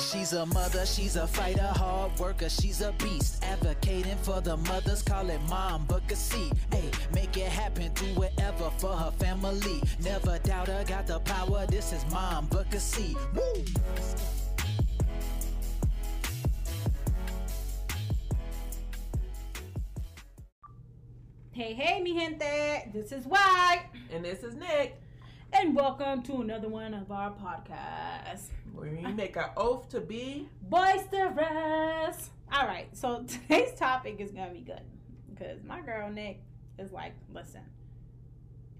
She's 0.00 0.32
a 0.32 0.46
mother, 0.46 0.86
she's 0.86 1.16
a 1.16 1.26
fighter, 1.26 1.66
hard 1.76 2.18
worker, 2.18 2.48
she's 2.48 2.80
a 2.80 2.92
beast. 2.92 3.44
Advocating 3.44 4.16
for 4.22 4.40
the 4.40 4.56
mothers, 4.56 5.02
call 5.02 5.28
it 5.28 5.40
mom, 5.48 5.84
book 5.84 6.10
a 6.10 6.16
seat. 6.16 6.52
Hey, 6.72 6.90
make 7.12 7.36
it 7.36 7.48
happen, 7.48 7.92
do 7.94 8.06
whatever 8.14 8.70
for 8.78 8.94
her 8.94 9.10
family. 9.12 9.82
Never 10.02 10.38
doubt 10.38 10.68
her, 10.68 10.84
got 10.84 11.06
the 11.06 11.20
power. 11.20 11.66
This 11.66 11.92
is 11.92 12.04
mom, 12.10 12.46
book 12.46 12.72
a 12.72 12.80
seat. 12.80 13.16
Woo! 13.34 13.64
Hey, 21.52 21.74
hey, 21.74 22.00
mi 22.00 22.18
gente. 22.18 22.90
This 22.94 23.12
is 23.12 23.26
White. 23.26 23.84
And 24.10 24.24
this 24.24 24.42
is 24.42 24.54
Nick. 24.54 24.98
And 25.52 25.74
welcome 25.74 26.22
to 26.22 26.40
another 26.42 26.68
one 26.68 26.94
of 26.94 27.10
our 27.10 27.32
podcasts. 27.32 28.50
Where 28.72 28.90
we 28.90 29.12
make 29.12 29.36
an 29.36 29.46
oath 29.56 29.88
to 29.90 30.00
be 30.00 30.48
boisterous. 30.62 32.30
All 32.52 32.66
right, 32.66 32.86
so 32.92 33.24
today's 33.28 33.74
topic 33.76 34.20
is 34.20 34.30
to 34.30 34.48
be 34.52 34.60
good 34.60 34.82
because 35.28 35.64
my 35.64 35.80
girl 35.80 36.08
Nick 36.08 36.40
is 36.78 36.92
like, 36.92 37.14
listen, 37.34 37.62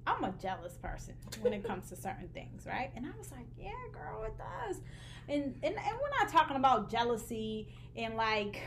I'm 0.06 0.23
a 0.23 0.33
jealous 0.41 0.75
person 0.75 1.14
when 1.41 1.52
it 1.52 1.66
comes 1.66 1.88
to 1.91 1.97
certain 1.97 2.28
things, 2.28 2.64
right? 2.66 2.91
And 2.95 3.05
I 3.05 3.11
was 3.19 3.33
like, 3.33 3.47
yeah, 3.59 3.73
girl, 3.92 4.23
it 4.23 4.34
does. 4.39 4.80
And, 5.28 5.56
and, 5.62 5.75
and 5.77 5.98
we're 6.00 6.25
not 6.25 6.30
talking 6.30 6.56
about 6.56 6.89
jealousy 6.89 7.69
and 7.97 8.16
like 8.16 8.61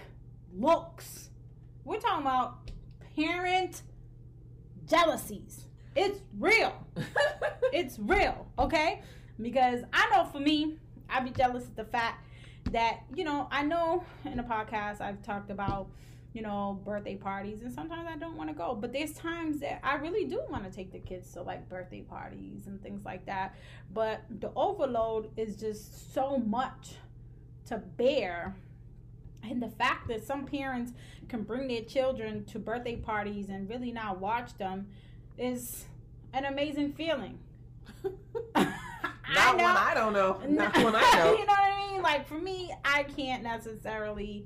looks, 0.53 1.29
we're 1.85 1.99
talking 1.99 2.21
about 2.21 2.69
parent 3.15 3.81
jealousies. 4.85 5.67
It's 5.95 6.19
real. 6.39 6.73
it's 7.73 7.99
real, 7.99 8.47
okay? 8.57 9.01
Because 9.41 9.81
I 9.93 10.09
know 10.11 10.25
for 10.25 10.39
me, 10.39 10.77
I'd 11.09 11.25
be 11.25 11.31
jealous 11.31 11.65
of 11.65 11.75
the 11.75 11.85
fact 11.85 12.27
that, 12.71 13.01
you 13.15 13.23
know, 13.23 13.47
I 13.51 13.63
know 13.63 14.03
in 14.25 14.37
the 14.37 14.43
podcast 14.43 15.01
I've 15.01 15.21
talked 15.21 15.51
about, 15.51 15.87
you 16.33 16.41
know, 16.41 16.81
birthday 16.83 17.15
parties 17.15 17.61
and 17.61 17.71
sometimes 17.71 18.07
I 18.09 18.15
don't 18.17 18.35
want 18.35 18.49
to 18.49 18.55
go. 18.55 18.75
But 18.79 18.91
there's 18.91 19.13
times 19.13 19.59
that 19.59 19.79
I 19.83 19.95
really 19.95 20.25
do 20.25 20.41
want 20.49 20.63
to 20.63 20.71
take 20.71 20.91
the 20.91 20.99
kids 20.99 21.31
to 21.33 21.43
like 21.43 21.69
birthday 21.69 22.01
parties 22.01 22.65
and 22.65 22.81
things 22.81 23.05
like 23.05 23.25
that. 23.27 23.55
But 23.93 24.21
the 24.39 24.51
overload 24.55 25.29
is 25.37 25.57
just 25.57 26.13
so 26.13 26.37
much 26.37 26.95
to 27.67 27.77
bear 27.77 28.55
and 29.43 29.61
the 29.61 29.69
fact 29.69 30.07
that 30.07 30.25
some 30.25 30.45
parents 30.45 30.93
can 31.27 31.43
bring 31.43 31.67
their 31.67 31.81
children 31.81 32.45
to 32.45 32.59
birthday 32.59 32.95
parties 32.95 33.49
and 33.49 33.69
really 33.69 33.91
not 33.91 34.19
watch 34.19 34.57
them 34.57 34.87
is 35.37 35.85
an 36.33 36.45
amazing 36.45 36.93
feeling. 36.93 37.39
Not 39.33 39.55
one 39.57 39.65
I 39.65 39.93
don't 39.93 40.13
know. 40.13 40.39
Not 40.47 40.75
one 40.83 40.95
I 40.95 41.11
know. 41.15 41.31
you 41.31 41.45
know 41.45 41.53
what 41.53 41.71
I 41.71 41.91
mean? 41.91 42.01
Like 42.01 42.27
for 42.27 42.37
me, 42.37 42.73
I 42.83 43.03
can't 43.03 43.43
necessarily 43.43 44.45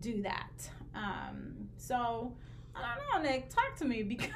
do 0.00 0.22
that. 0.22 0.68
Um, 0.94 1.68
so 1.76 2.32
I 2.74 2.96
don't 2.96 3.22
know, 3.22 3.30
Nick. 3.30 3.50
Talk 3.50 3.76
to 3.78 3.84
me 3.84 4.02
because 4.02 4.32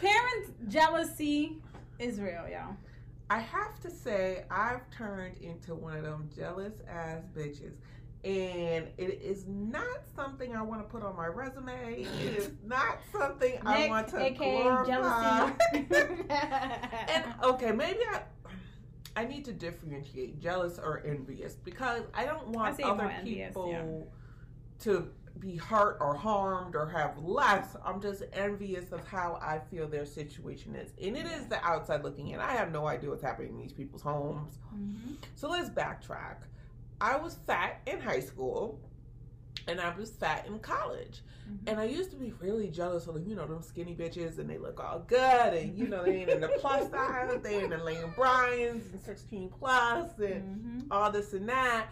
parents 0.00 0.50
jealousy 0.68 1.62
is 1.98 2.20
real, 2.20 2.46
y'all. 2.50 2.76
I 3.30 3.38
have 3.38 3.80
to 3.80 3.90
say, 3.90 4.44
I've 4.50 4.88
turned 4.90 5.38
into 5.38 5.74
one 5.74 5.96
of 5.96 6.04
them 6.04 6.28
jealous 6.36 6.74
ass 6.88 7.22
bitches 7.34 7.72
and 8.24 8.88
it 8.96 9.20
is 9.22 9.44
not 9.46 10.08
something 10.16 10.56
I 10.56 10.62
want 10.62 10.80
to 10.80 10.88
put 10.88 11.02
on 11.02 11.14
my 11.14 11.26
resume. 11.26 12.02
It 12.02 12.38
is 12.38 12.50
not 12.66 12.98
something 13.12 13.58
I 13.66 13.88
want 13.88 14.08
to 14.08 14.18
AKA 14.18 14.62
glorify. 14.62 15.50
and 15.74 17.24
okay, 17.42 17.72
maybe 17.72 18.00
I 18.10 18.22
I 19.16 19.24
need 19.24 19.44
to 19.44 19.52
differentiate 19.52 20.40
jealous 20.40 20.78
or 20.78 21.02
envious 21.06 21.54
because 21.54 22.02
I 22.14 22.24
don't 22.24 22.48
want 22.48 22.80
I 22.80 22.82
other 22.84 23.14
people 23.22 23.66
envious, 23.66 24.02
yeah. 24.02 24.04
to 24.80 25.08
be 25.38 25.56
hurt 25.56 25.98
or 26.00 26.14
harmed 26.14 26.74
or 26.74 26.88
have 26.88 27.18
less. 27.18 27.76
I'm 27.84 28.00
just 28.00 28.22
envious 28.32 28.90
of 28.92 29.06
how 29.06 29.38
I 29.42 29.58
feel 29.70 29.86
their 29.86 30.06
situation 30.06 30.74
is. 30.74 30.92
And 31.00 31.16
it 31.16 31.26
is 31.26 31.46
the 31.46 31.62
outside 31.64 32.02
looking 32.02 32.28
in. 32.28 32.40
I 32.40 32.52
have 32.52 32.72
no 32.72 32.86
idea 32.86 33.10
what's 33.10 33.22
happening 33.22 33.50
in 33.50 33.58
these 33.58 33.72
people's 33.72 34.02
homes. 34.02 34.58
Mm-hmm. 34.74 35.14
So 35.34 35.48
let's 35.48 35.68
backtrack. 35.68 36.36
I 37.00 37.16
was 37.16 37.36
fat 37.46 37.80
in 37.86 38.00
high 38.00 38.20
school 38.20 38.80
and 39.66 39.80
I 39.80 39.94
was 39.96 40.10
fat 40.10 40.46
in 40.46 40.58
college. 40.58 41.22
Mm-hmm. 41.48 41.68
And 41.68 41.80
I 41.80 41.84
used 41.84 42.10
to 42.10 42.16
be 42.16 42.32
really 42.40 42.68
jealous 42.68 43.06
of, 43.06 43.26
you 43.26 43.34
know, 43.34 43.46
them 43.46 43.62
skinny 43.62 43.94
bitches 43.94 44.38
and 44.38 44.48
they 44.48 44.58
look 44.58 44.80
all 44.80 45.00
good 45.00 45.54
and, 45.54 45.76
you 45.76 45.88
know, 45.88 46.04
they 46.04 46.16
ain't 46.16 46.30
in 46.30 46.40
the 46.40 46.48
plus 46.60 46.90
size, 46.90 47.38
they 47.42 47.56
ain't 47.56 47.64
in 47.64 47.78
the 47.78 47.84
Lane 47.84 48.12
Bryants 48.16 48.90
and 48.92 49.00
16 49.00 49.50
plus 49.58 50.10
and 50.18 50.42
mm-hmm. 50.42 50.80
all 50.90 51.10
this 51.10 51.32
and 51.32 51.48
that. 51.48 51.88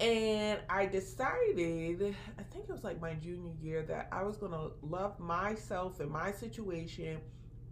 And 0.00 0.58
I 0.68 0.86
decided, 0.86 2.16
I 2.38 2.42
think 2.42 2.64
it 2.68 2.72
was 2.72 2.82
like 2.82 3.00
my 3.00 3.14
junior 3.14 3.52
year, 3.62 3.82
that 3.82 4.08
I 4.10 4.22
was 4.24 4.36
going 4.36 4.52
to 4.52 4.72
love 4.82 5.18
myself 5.20 6.00
and 6.00 6.10
my 6.10 6.32
situation 6.32 7.18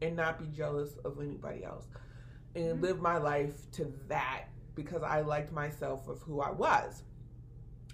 and 0.03 0.17
not 0.17 0.39
be 0.39 0.47
jealous 0.56 0.97
of 1.05 1.21
anybody 1.21 1.65
else 1.65 1.87
and 2.55 2.65
mm-hmm. 2.65 2.83
live 2.83 3.00
my 3.00 3.19
life 3.19 3.71
to 3.73 3.93
that 4.09 4.44
because 4.75 5.03
I 5.03 5.21
liked 5.21 5.53
myself 5.53 6.09
of 6.09 6.21
who 6.22 6.41
I 6.41 6.50
was. 6.50 7.03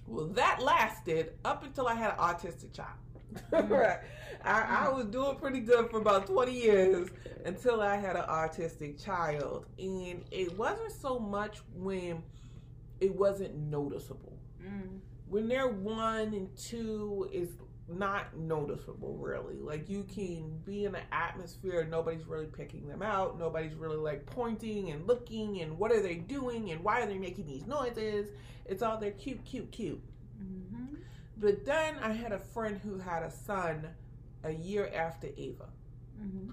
Well, 0.06 0.26
that 0.28 0.62
lasted 0.62 1.34
up 1.44 1.64
until 1.64 1.86
I 1.86 1.94
had 1.94 2.12
an 2.12 2.18
autistic 2.18 2.72
child. 2.72 2.98
right. 3.70 3.98
I, 4.42 4.86
I, 4.86 4.88
was 4.88 5.06
doing 5.06 5.36
pretty 5.36 5.60
good 5.60 5.90
for 5.90 5.98
about 5.98 6.26
20 6.26 6.52
years 6.52 7.08
until 7.44 7.82
I 7.82 7.96
had 7.96 8.16
an 8.16 8.22
autistic 8.22 9.02
child. 9.02 9.66
And 9.78 10.24
it 10.30 10.56
wasn't 10.56 10.92
so 10.92 11.18
much 11.18 11.58
when 11.74 12.22
it 13.00 13.14
wasn't 13.14 13.54
noticeable. 13.54 14.38
Mm. 14.64 15.00
When 15.28 15.48
they're 15.48 15.68
one 15.68 16.32
and 16.32 16.48
two, 16.56 17.28
is 17.32 17.50
not 17.88 18.36
noticeable 18.36 19.16
really. 19.16 19.56
Like 19.60 19.88
you 19.88 20.04
can 20.04 20.58
be 20.64 20.84
in 20.84 20.94
an 20.94 21.02
atmosphere, 21.12 21.86
nobody's 21.90 22.26
really 22.26 22.46
picking 22.46 22.86
them 22.86 23.02
out, 23.02 23.38
nobody's 23.38 23.74
really 23.74 23.96
like 23.96 24.26
pointing 24.26 24.90
and 24.90 25.06
looking 25.06 25.60
and 25.60 25.78
what 25.78 25.92
are 25.92 26.02
they 26.02 26.16
doing 26.16 26.70
and 26.70 26.82
why 26.84 27.00
are 27.00 27.06
they 27.06 27.18
making 27.18 27.46
these 27.46 27.66
noises. 27.66 28.28
It's 28.66 28.82
all 28.82 28.98
they're 28.98 29.12
cute, 29.12 29.44
cute, 29.44 29.70
cute. 29.72 30.02
Mm-hmm. 30.42 30.96
But 31.38 31.64
then 31.64 31.96
I 32.02 32.12
had 32.12 32.32
a 32.32 32.38
friend 32.38 32.78
who 32.82 32.98
had 32.98 33.22
a 33.22 33.30
son 33.30 33.86
a 34.44 34.50
year 34.52 34.90
after 34.94 35.28
Ava, 35.36 35.68
mm-hmm. 36.20 36.50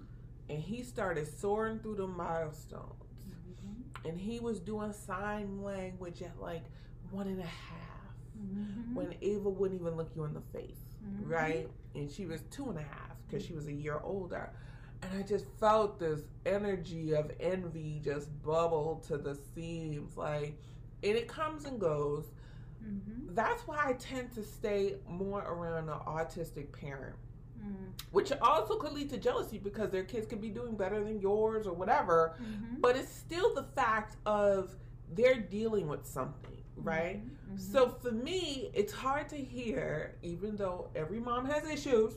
and 0.50 0.59
he 0.59 0.84
started 0.84 1.28
soaring 1.28 1.79
through 1.79 1.96
the 1.96 2.07
milestones, 2.07 3.03
mm-hmm. 3.29 4.07
and 4.07 4.19
he 4.19 4.40
was 4.40 4.59
doing 4.59 4.94
sign 4.94 5.62
language 5.62 6.22
at 6.22 6.40
like 6.40 6.63
one 7.12 7.28
and 7.28 7.40
a 7.40 7.44
half. 7.44 7.84
When 9.08 9.18
Ava 9.22 9.50
wouldn't 9.50 9.82
even 9.82 9.96
look 9.96 10.12
you 10.16 10.24
in 10.24 10.34
the 10.34 10.42
face 10.54 10.86
mm-hmm. 11.06 11.32
right? 11.32 11.70
And 11.94 12.10
she 12.10 12.26
was 12.26 12.42
two 12.52 12.70
and 12.70 12.78
a 12.78 12.82
half 12.82 13.16
because 13.28 13.46
she 13.46 13.54
was 13.54 13.68
a 13.68 13.74
year 13.74 14.00
older. 14.04 14.52
And 15.02 15.20
I 15.20 15.24
just 15.24 15.46
felt 15.60 16.00
this 16.00 16.22
energy 16.46 17.14
of 17.14 17.32
envy 17.40 18.02
just 18.04 18.30
bubble 18.44 19.04
to 19.08 19.18
the 19.18 19.38
seams. 19.54 20.18
Like, 20.18 20.58
and 21.04 21.16
it 21.16 21.28
comes 21.28 21.66
and 21.66 21.80
goes. 21.80 22.26
Mm-hmm. 22.84 23.34
That's 23.34 23.68
why 23.68 23.84
I 23.86 23.94
tend 23.94 24.34
to 24.34 24.44
stay 24.44 24.96
more 25.08 25.42
around 25.42 25.90
an 25.90 26.00
autistic 26.08 26.72
parent. 26.72 27.16
Mm. 27.60 27.92
Which 28.12 28.32
also 28.42 28.78
could 28.78 28.92
lead 28.92 29.10
to 29.10 29.18
jealousy 29.18 29.58
because 29.58 29.90
their 29.90 30.04
kids 30.04 30.28
could 30.28 30.42
be 30.42 30.50
doing 30.50 30.76
better 30.76 31.04
than 31.04 31.20
yours 31.20 31.66
or 31.66 31.74
whatever. 31.74 32.38
Mm-hmm. 32.42 32.82
But 32.82 32.96
it's 32.96 33.12
still 33.12 33.54
the 33.56 33.64
fact 33.64 34.18
of 34.26 34.76
they're 35.16 35.40
dealing 35.40 35.88
with 35.88 36.06
something 36.06 36.55
right? 36.75 37.24
Mm-hmm. 37.25 37.58
So 37.58 37.90
for 38.02 38.12
me, 38.12 38.69
it's 38.74 38.94
hard 38.94 39.30
to 39.30 39.38
hear, 39.38 40.16
even 40.22 40.56
though 40.56 40.90
every 40.96 41.19
mom 41.19 41.46
has 41.46 41.68
issues, 41.69 42.13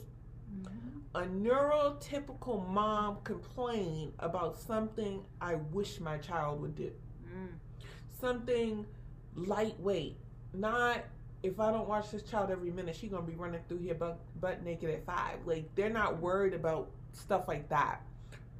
mm-hmm. 0.53 1.17
a 1.17 1.23
neurotypical 1.23 2.69
mom 2.69 3.19
complain 3.25 4.13
about 4.19 4.59
something 4.59 5.25
I 5.41 5.57
wish 5.57 6.01
my 6.01 6.19
child 6.19 6.61
would 6.63 6.77
do. 6.77 6.93
Mm. 7.27 7.55
Something 8.21 8.87
lightweight, 9.35 10.17
not 10.53 11.05
if 11.43 11.61
I 11.61 11.71
don't 11.71 11.89
watch 11.89 12.11
this 12.11 12.23
child 12.23 12.51
every 12.51 12.71
minute, 12.71 12.97
she's 12.97 13.11
gonna 13.11 13.23
be 13.23 13.35
running 13.35 13.61
through 13.69 13.79
here 13.79 13.95
butt, 13.95 14.19
butt 14.41 14.65
naked 14.65 14.91
at 14.91 15.07
five. 15.07 15.39
Like 15.47 15.73
they're 15.75 15.91
not 15.91 16.19
worried 16.19 16.55
about 16.55 16.91
stuff 17.13 17.47
like 17.47 17.69
that 17.69 18.03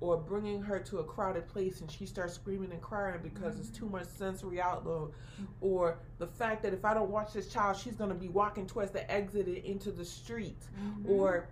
or 0.01 0.17
bringing 0.17 0.63
her 0.63 0.79
to 0.79 0.99
a 0.99 1.05
crowded 1.05 1.47
place 1.49 1.81
and 1.81 1.91
she 1.91 2.07
starts 2.07 2.35
screaming 2.35 2.71
and 2.71 2.81
crying 2.81 3.19
because 3.23 3.55
mm-hmm. 3.55 3.61
it's 3.61 3.71
too 3.71 3.89
much 3.89 4.07
sensory 4.07 4.61
outload 4.61 5.13
or 5.61 5.99
the 6.19 6.27
fact 6.27 6.63
that 6.63 6.73
if 6.73 6.85
i 6.85 6.95
don't 6.95 7.11
watch 7.11 7.33
this 7.33 7.49
child 7.49 7.77
she's 7.77 7.97
going 7.97 8.11
to 8.11 8.17
be 8.17 8.29
walking 8.29 8.67
towards 8.67 8.91
the 8.91 9.11
exit 9.11 9.49
into 9.49 9.91
the 9.91 10.05
street 10.05 10.63
mm-hmm. 10.81 11.11
or 11.11 11.49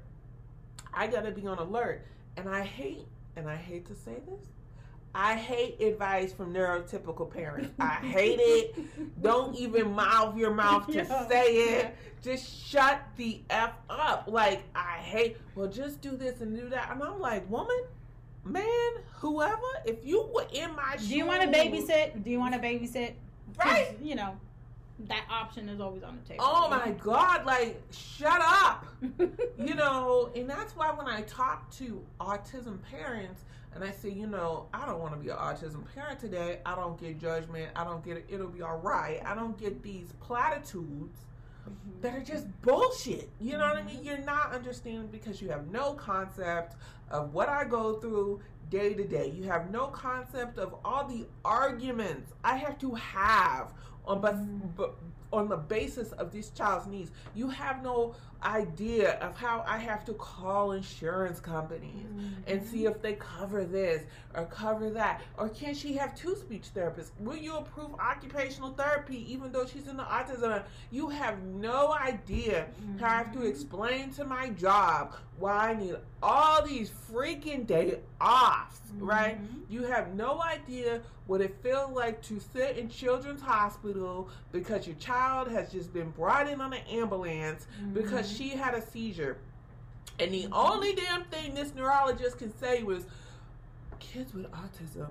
i 0.95 1.07
got 1.07 1.25
to 1.25 1.33
be 1.33 1.47
on 1.47 1.59
alert 1.59 2.07
and 2.37 2.49
i 2.49 2.63
hate 2.63 3.07
and 3.37 3.49
i 3.49 3.57
hate 3.57 3.87
to 3.87 3.95
say 3.95 4.17
this 4.29 4.49
I 5.19 5.35
hate 5.35 5.81
advice 5.81 6.31
from 6.31 6.53
neurotypical 6.53 7.33
parents. 7.33 7.73
I 7.81 7.95
hate 7.95 8.39
it. 8.39 8.77
Don't 9.23 9.57
even 9.57 9.95
mouth 9.95 10.37
your 10.37 10.53
mouth 10.53 10.89
to 10.89 10.93
yeah, 10.93 11.27
say 11.27 11.55
it. 11.55 11.97
Just 12.23 12.67
shut 12.67 13.01
the 13.17 13.41
F 13.49 13.73
up. 13.89 14.25
Like, 14.27 14.65
I 14.75 14.99
hate, 14.99 15.39
well, 15.55 15.69
just 15.69 16.03
do 16.03 16.19
this 16.19 16.43
and 16.43 16.55
do 16.55 16.69
that. 16.69 16.91
And 16.91 17.03
I'm 17.03 17.19
like, 17.19 17.49
woman, 17.51 17.85
man, 18.47 18.93
whoever, 19.15 19.61
if 19.85 20.05
you 20.05 20.29
were 20.35 20.47
in 20.53 20.75
my 20.75 20.97
shoes, 20.97 21.09
Do 21.09 21.17
you 21.17 21.27
want 21.27 21.43
to 21.43 21.49
babysit? 21.49 22.23
Do 22.23 22.31
you 22.31 22.39
want 22.39 22.55
to 22.55 22.61
babysit? 22.61 23.13
Right. 23.59 23.97
You 24.03 24.15
know. 24.17 24.37
that 25.01 25.25
option 25.31 25.69
is 25.69 25.81
always 25.81 26.03
on 26.03 26.19
the 26.23 26.29
table. 26.29 26.45
Oh 26.47 26.69
my 26.69 26.91
God, 26.93 27.45
like, 27.45 27.83
shut 27.93 28.41
up. 28.41 28.87
you 29.59 29.75
know, 29.75 30.31
and 30.35 30.49
that's 30.49 30.75
why 30.75 30.91
when 30.91 31.07
I 31.07 31.21
talk 31.23 31.71
to 31.73 32.03
autism 32.21 32.79
parents 32.91 33.45
and 33.75 33.85
I 33.85 33.91
say, 33.91 34.09
you 34.11 34.27
know, 34.27 34.69
I 34.73 34.87
don't 34.87 35.01
want 35.01 35.13
to 35.13 35.21
be 35.21 35.29
an 35.29 35.37
autism 35.37 35.85
parent 35.95 36.19
today, 36.19 36.61
I 36.65 36.75
don't 36.75 36.99
get 36.99 37.21
judgment, 37.21 37.71
I 37.77 37.85
don't 37.85 38.03
get 38.03 38.17
it, 38.17 38.25
it'll 38.31 38.49
be 38.49 38.63
all 38.63 38.79
right. 38.79 39.21
I 39.25 39.35
don't 39.35 39.59
get 39.59 39.83
these 39.83 40.13
platitudes 40.21 41.21
Mhm. 41.69 42.01
that 42.03 42.15
are 42.15 42.23
just 42.23 42.47
bullshit. 42.63 43.31
You 43.41 43.59
know 43.59 43.67
what 43.67 43.77
I 43.77 43.83
mean? 43.83 44.03
You're 44.05 44.19
not 44.19 44.53
understanding 44.53 45.09
because 45.09 45.41
you 45.43 45.51
have 45.51 45.69
no 45.69 45.95
concept 45.95 46.77
of 47.11 47.33
what 47.33 47.49
I 47.49 47.65
go 47.65 47.95
through 48.01 48.41
day 48.71 48.95
to 48.95 49.05
day. 49.05 49.29
You 49.31 49.45
have 49.45 49.71
no 49.71 49.89
concept 49.89 50.59
of 50.59 50.75
all 50.85 51.07
the 51.07 51.27
arguments 51.45 52.33
I 52.45 52.57
have 52.57 52.79
to 52.81 52.95
have 52.95 53.73
on 54.07 54.21
but, 54.21 54.37
Mhm. 54.37 54.75
but 54.77 54.95
on 55.33 55.49
the 55.49 55.57
basis 55.57 56.13
of 56.13 56.31
this 56.33 56.51
child's 56.51 56.87
needs. 56.87 57.11
You 57.35 57.49
have 57.51 57.83
no 57.83 58.15
idea 58.45 59.19
of 59.19 59.37
how 59.37 59.65
I 59.67 59.77
have 59.79 60.05
to 60.05 60.13
call 60.15 60.73
insurance 60.73 61.41
companies 61.41 62.07
and 62.47 62.65
see 62.65 62.87
if 62.87 63.03
they 63.03 63.15
cover 63.15 63.65
this 63.65 64.05
or 64.35 64.45
cover 64.45 64.89
that. 64.91 65.23
Or 65.37 65.49
can 65.49 65.75
she 65.75 65.95
have 65.95 66.15
two 66.15 66.37
speech 66.37 66.73
therapists? 66.75 67.11
Will 67.19 67.37
you 67.37 67.57
approve 67.57 67.95
occupational 67.95 68.71
therapy 68.71 69.31
even 69.33 69.51
though 69.51 69.67
she's 69.67 69.89
in 69.89 69.97
the 69.97 70.05
autism? 70.05 70.63
You 70.91 71.09
have 71.09 71.43
no 71.43 71.93
idea 71.95 72.69
how 73.01 73.07
I 73.07 73.11
have 73.19 73.33
to 73.33 73.41
Mhm. 73.41 73.49
explain 73.51 74.13
to 74.13 74.25
my 74.25 74.51
job 74.51 75.15
why 75.39 75.71
I 75.71 75.75
need 75.75 75.97
all 76.23 76.63
these 76.63 76.91
freaking 76.91 77.67
day 77.67 78.01
offs, 78.21 78.81
right? 78.99 79.41
Mhm. 79.43 79.63
You 79.69 79.83
have 79.85 80.15
no 80.15 80.41
idea 80.41 81.03
what 81.27 81.41
it 81.41 81.57
feels 81.63 81.91
like 81.93 82.23
to 82.23 82.39
sit 82.39 82.77
in 82.79 82.89
children's 82.89 83.41
hospital 83.43 84.29
because 84.53 84.87
your 84.87 84.97
child 84.97 85.49
has 85.51 85.71
just 85.73 85.93
been 85.93 86.11
brought 86.11 86.49
in 86.49 86.61
on 86.61 86.73
an 86.73 86.83
ambulance 86.89 87.67
because 87.93 88.31
Mhm. 88.33 88.37
she 88.37 88.49
had 88.51 88.75
a 88.75 88.81
seizure. 88.83 89.37
And 90.19 90.33
the 90.33 90.49
only 90.53 90.95
damn 90.95 91.25
thing 91.25 91.55
this 91.55 91.75
neurologist 91.75 92.39
can 92.39 92.57
say 92.59 92.83
was 92.83 93.07
kids 93.99 94.33
with 94.33 94.51
autism, 94.53 95.09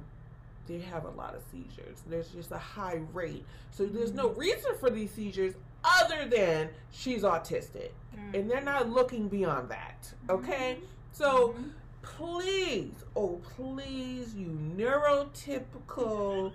they 0.67 0.79
have 0.79 1.05
a 1.05 1.09
lot 1.11 1.35
of 1.35 1.43
seizures. 1.51 2.01
There's 2.07 2.29
just 2.29 2.51
a 2.51 2.57
high 2.57 3.01
rate. 3.13 3.45
So 3.71 3.85
there's 3.85 4.13
no 4.13 4.29
Mm-hmm. 4.29 4.39
reason 4.39 4.77
for 4.79 4.89
these 4.89 5.11
seizures 5.11 5.53
other 5.83 6.25
than 6.27 6.69
she's 6.91 7.23
autistic. 7.23 7.91
Mhm. 8.15 8.33
And 8.39 8.49
they're 8.51 8.61
not 8.61 8.89
looking 8.89 9.27
beyond 9.27 9.69
that. 9.69 10.13
Okay? 10.29 10.79
So 11.11 11.49
Mhm. 11.49 11.71
Please, 12.15 12.93
oh 13.15 13.41
please, 13.55 14.35
you 14.35 14.47
neurotypical 14.77 16.51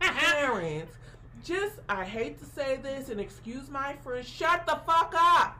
parents, 0.00 0.94
just 1.44 1.74
I 1.88 2.04
hate 2.04 2.38
to 2.40 2.44
say 2.44 2.78
this 2.82 3.10
and 3.10 3.20
excuse 3.20 3.68
my 3.70 3.94
friend, 4.02 4.24
shut 4.26 4.66
the 4.66 4.78
fuck 4.86 5.14
up. 5.16 5.58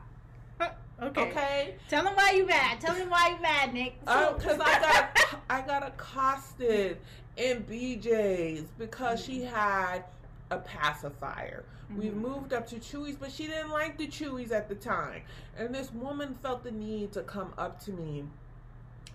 okay. 1.01 1.21
Okay? 1.21 1.75
Tell 1.89 2.03
them 2.03 2.15
why 2.15 2.31
you 2.31 2.45
mad. 2.45 2.81
Tell 2.81 2.95
them 2.95 3.09
why 3.09 3.29
you 3.35 3.41
mad, 3.41 3.73
Nick. 3.73 3.95
Oh, 4.07 4.33
because 4.33 4.59
I 4.59 4.79
got 4.79 5.39
I 5.49 5.61
got 5.61 5.85
accosted 5.87 6.97
in 7.37 7.63
BJ's 7.63 8.63
because 8.77 9.23
she 9.23 9.43
had 9.43 10.03
a 10.51 10.57
pacifier. 10.57 11.63
We 11.95 12.05
Mhm. 12.05 12.15
moved 12.15 12.53
up 12.53 12.65
to 12.69 12.77
Chewy's, 12.77 13.15
but 13.15 13.31
she 13.31 13.45
didn't 13.45 13.69
like 13.69 13.97
the 13.97 14.07
Chewy's 14.07 14.51
at 14.51 14.67
the 14.69 14.75
time. 14.75 15.21
And 15.55 15.73
this 15.73 15.91
woman 15.93 16.35
felt 16.41 16.63
the 16.63 16.71
need 16.71 17.11
to 17.13 17.21
come 17.21 17.53
up 17.59 17.79
to 17.85 17.91
me 17.91 18.23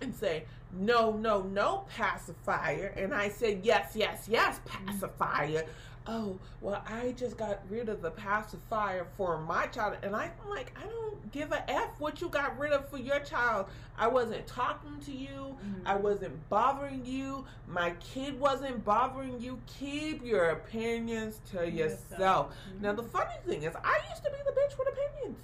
and 0.01 0.13
say, 0.13 0.43
No, 0.73 1.11
no, 1.11 1.43
no 1.43 1.85
pacifier. 1.95 2.93
And 2.97 3.13
I 3.13 3.29
said, 3.29 3.61
Yes, 3.63 3.93
yes, 3.95 4.27
yes, 4.29 4.59
pacifier. 4.65 5.63
Oh, 6.07 6.39
well, 6.61 6.83
I 6.87 7.11
just 7.11 7.37
got 7.37 7.59
rid 7.69 7.87
of 7.87 8.01
the 8.01 8.09
pacifier 8.09 9.05
for 9.17 9.37
my 9.37 9.67
child. 9.67 9.97
And 10.01 10.15
I'm 10.15 10.31
like, 10.49 10.73
I 10.75 10.87
don't 10.89 11.31
give 11.31 11.51
a 11.51 11.69
F 11.69 11.91
what 11.99 12.19
you 12.21 12.27
got 12.27 12.57
rid 12.57 12.71
of 12.71 12.89
for 12.89 12.97
your 12.97 13.19
child. 13.19 13.67
I 13.99 14.07
wasn't 14.07 14.47
talking 14.47 14.97
to 15.05 15.11
you. 15.11 15.55
Mhm. 15.63 15.81
I 15.85 15.95
wasn't 15.95 16.49
bothering 16.49 17.05
you. 17.05 17.45
My 17.67 17.91
kid 17.99 18.39
wasn't 18.39 18.83
bothering 18.83 19.39
you. 19.39 19.59
Keep 19.79 20.25
your 20.25 20.49
opinions 20.49 21.39
to 21.51 21.69
yourself. 21.69 22.09
Yourself. 22.11 22.55
Now, 22.81 22.93
the 22.93 23.03
funny 23.03 23.35
thing 23.45 23.61
is, 23.61 23.75
I 23.83 23.99
used 24.09 24.23
to 24.23 24.31
be 24.31 24.37
the 24.43 24.51
bitch 24.53 24.75
with 24.79 24.87
opinions, 24.87 25.37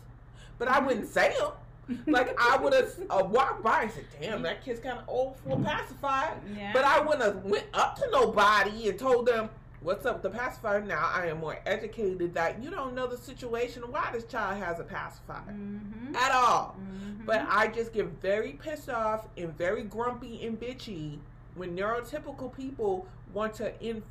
but 0.57 0.68
I 0.68 0.80
wouldn't 0.80 1.07
say 1.07 1.36
them. 1.38 1.51
Like, 2.07 2.36
I 2.39 2.57
would 2.57 2.74
have 2.74 2.92
uh, 3.10 3.24
walked 3.30 3.63
by 3.63 3.84
and 3.84 3.92
said, 3.92 4.06
damn, 4.22 4.42
that 4.44 4.63
kid's 4.63 4.80
kind 4.80 4.98
of 5.00 5.06
old 5.07 5.38
for 5.39 5.54
a 5.60 5.63
pacifier. 5.63 6.36
yeah. 6.56 6.72
But 6.74 6.84
I 6.86 7.00
wouldn't 7.00 7.24
have 7.24 7.44
went 7.45 7.66
up 7.74 7.95
to 7.98 8.10
nobody 8.12 8.89
and 8.89 9.00
told 9.00 9.25
them, 9.28 9.50
what's 9.81 10.06
up 10.06 10.22
with 10.22 10.34
the 10.34 10.38
pacifier? 10.38 10.81
Now, 10.81 11.10
I 11.13 11.28
am 11.28 11.39
more 11.39 11.60
educated 11.66 12.34
that 12.34 12.62
you 12.62 12.69
don't 12.72 12.94
know 12.95 13.07
the 13.07 13.18
situation 13.18 13.84
why 13.89 14.10
this 14.12 14.25
child 14.25 14.57
has 14.62 14.80
a 14.80 14.84
pacifier 14.84 15.44
Mhm. 15.54 16.16
at 16.16 16.31
all. 16.31 16.75
Mhm. 16.80 17.25
But 17.25 17.45
I 17.50 17.68
just 17.68 17.94
get 17.94 18.06
very 18.22 18.54
pissed 18.54 18.90
off 18.90 19.28
and 19.38 19.56
very 19.57 19.83
grumpy 19.83 20.45
and 20.45 20.60
bitchy 20.60 21.19
when 21.56 21.75
neurotypical 21.78 22.54
people 22.56 23.07
want 23.33 23.54
to 23.56 23.72
in, 23.81 24.04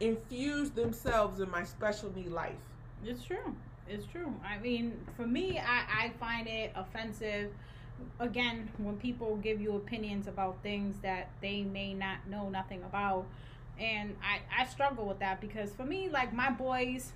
infuse 0.00 0.70
themselves 0.70 1.40
in 1.40 1.50
my 1.50 1.64
special 1.64 2.12
need 2.14 2.28
life. 2.32 2.54
It's 3.04 3.22
true. 3.24 3.54
It's 3.88 4.06
true. 4.06 4.32
I 4.44 4.58
mean, 4.58 4.94
for 5.16 5.26
me, 5.26 5.58
I, 5.58 6.06
I 6.06 6.12
find 6.18 6.46
it 6.48 6.72
offensive. 6.74 7.50
Again, 8.18 8.70
when 8.78 8.96
people 8.96 9.36
give 9.36 9.60
you 9.60 9.76
opinions 9.76 10.26
about 10.26 10.62
things 10.62 10.96
that 11.02 11.30
they 11.40 11.62
may 11.62 11.94
not 11.94 12.26
know 12.28 12.48
nothing 12.48 12.82
about. 12.82 13.26
And 13.78 14.16
I, 14.22 14.62
I 14.62 14.66
struggle 14.66 15.06
with 15.06 15.18
that 15.18 15.40
because 15.40 15.70
for 15.72 15.84
me, 15.84 16.08
like 16.08 16.32
my 16.32 16.50
boys, 16.50 17.12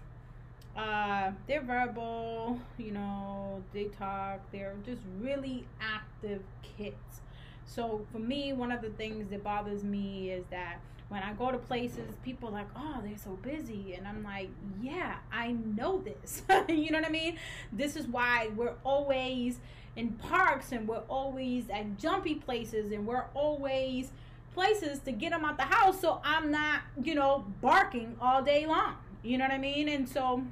uh, 0.76 1.32
they're 1.46 1.62
verbal, 1.62 2.60
you 2.78 2.92
know, 2.92 3.62
they 3.72 3.84
talk, 3.86 4.40
they're 4.52 4.74
just 4.86 5.02
really 5.20 5.66
active 5.80 6.42
kids. 6.62 7.22
So 7.66 8.06
for 8.12 8.18
me, 8.18 8.52
one 8.52 8.72
of 8.72 8.82
the 8.82 8.90
things 8.90 9.30
that 9.30 9.44
bothers 9.44 9.84
me 9.84 10.30
is 10.30 10.44
that 10.50 10.78
when 11.08 11.22
I 11.22 11.32
go 11.32 11.50
to 11.50 11.58
places, 11.58 12.16
people 12.22 12.50
like, 12.50 12.68
oh, 12.76 13.00
they're 13.02 13.16
so 13.16 13.38
busy. 13.42 13.94
And 13.94 14.06
I'm 14.06 14.22
like, 14.22 14.50
yeah, 14.82 15.16
I 15.32 15.52
know 15.52 16.02
this. 16.02 16.42
you 16.68 16.90
know 16.90 16.98
what 16.98 17.08
I 17.08 17.10
mean? 17.10 17.38
This 17.72 17.96
is 17.96 18.06
why 18.06 18.50
we're 18.54 18.74
always 18.84 19.60
in 19.96 20.10
parks 20.12 20.70
and 20.72 20.86
we're 20.86 21.02
always 21.08 21.68
at 21.70 21.98
jumpy 21.98 22.34
places 22.34 22.92
and 22.92 23.06
we're 23.06 23.24
always 23.34 24.12
places 24.54 24.98
to 25.00 25.12
get 25.12 25.30
them 25.30 25.44
out 25.44 25.56
the 25.56 25.64
house 25.64 26.00
so 26.00 26.20
I'm 26.24 26.50
not, 26.50 26.82
you 27.02 27.14
know, 27.14 27.44
barking 27.62 28.16
all 28.20 28.42
day 28.42 28.66
long. 28.66 28.96
You 29.22 29.38
know 29.38 29.44
what 29.44 29.52
I 29.52 29.58
mean? 29.58 29.88
And 29.88 30.08
so 30.08 30.44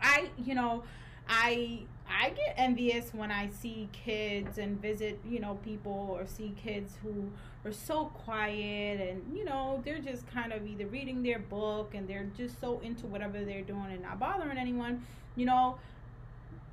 I, 0.00 0.28
you 0.44 0.54
know, 0.54 0.84
I 1.28 1.80
I 2.10 2.30
get 2.30 2.54
envious 2.56 3.12
when 3.12 3.30
I 3.30 3.48
see 3.48 3.88
kids 3.92 4.58
and 4.58 4.80
visit, 4.80 5.20
you 5.28 5.40
know, 5.40 5.54
people 5.64 6.16
or 6.18 6.26
see 6.26 6.54
kids 6.62 6.98
who 7.02 7.30
are 7.64 7.72
so 7.72 8.06
quiet 8.06 9.00
and, 9.00 9.36
you 9.36 9.44
know, 9.44 9.80
they're 9.84 9.98
just 9.98 10.26
kind 10.28 10.52
of 10.52 10.66
either 10.66 10.86
reading 10.86 11.22
their 11.22 11.38
book 11.38 11.94
and 11.94 12.08
they're 12.08 12.28
just 12.36 12.60
so 12.60 12.80
into 12.80 13.06
whatever 13.06 13.44
they're 13.44 13.62
doing 13.62 13.86
and 13.90 14.02
not 14.02 14.18
bothering 14.18 14.58
anyone. 14.58 15.06
You 15.36 15.46
know, 15.46 15.78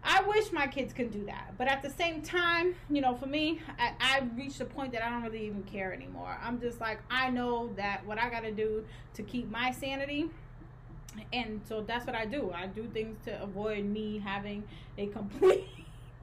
I 0.04 0.22
wish 0.24 0.52
my 0.52 0.68
kids 0.68 0.94
could 0.94 1.12
do 1.12 1.26
that. 1.26 1.54
But 1.58 1.68
at 1.68 1.82
the 1.82 1.90
same 1.90 2.22
time, 2.22 2.76
you 2.90 3.02
know, 3.02 3.16
for 3.16 3.26
me, 3.26 3.60
I, 3.78 3.94
I 4.00 4.24
reached 4.36 4.62
a 4.62 4.66
point 4.66 4.94
that 4.94 5.04
I 5.04 5.10
don't 5.10 5.24
really 5.24 5.46
even 5.46 5.64
care 5.64 5.94
anymore. 5.94 6.38
I'm 6.42 6.62
just 6.62 6.80
like, 6.80 7.00
I 7.12 7.30
know 7.30 7.72
that 7.76 8.06
what 8.06 8.18
I 8.18 8.30
got 8.30 8.42
to 8.42 8.52
do 8.52 8.86
to 9.16 9.24
keep 9.24 9.52
my 9.52 9.72
sanity 9.72 10.30
and 11.34 11.62
so 11.68 11.82
that's 11.82 12.06
what 12.06 12.16
I 12.16 12.26
do. 12.26 12.52
I 12.54 12.68
do 12.68 12.88
things 12.94 13.18
to 13.26 13.42
avoid 13.42 13.86
me 13.86 14.22
having 14.24 14.64
a 14.98 15.08
complete 15.08 15.68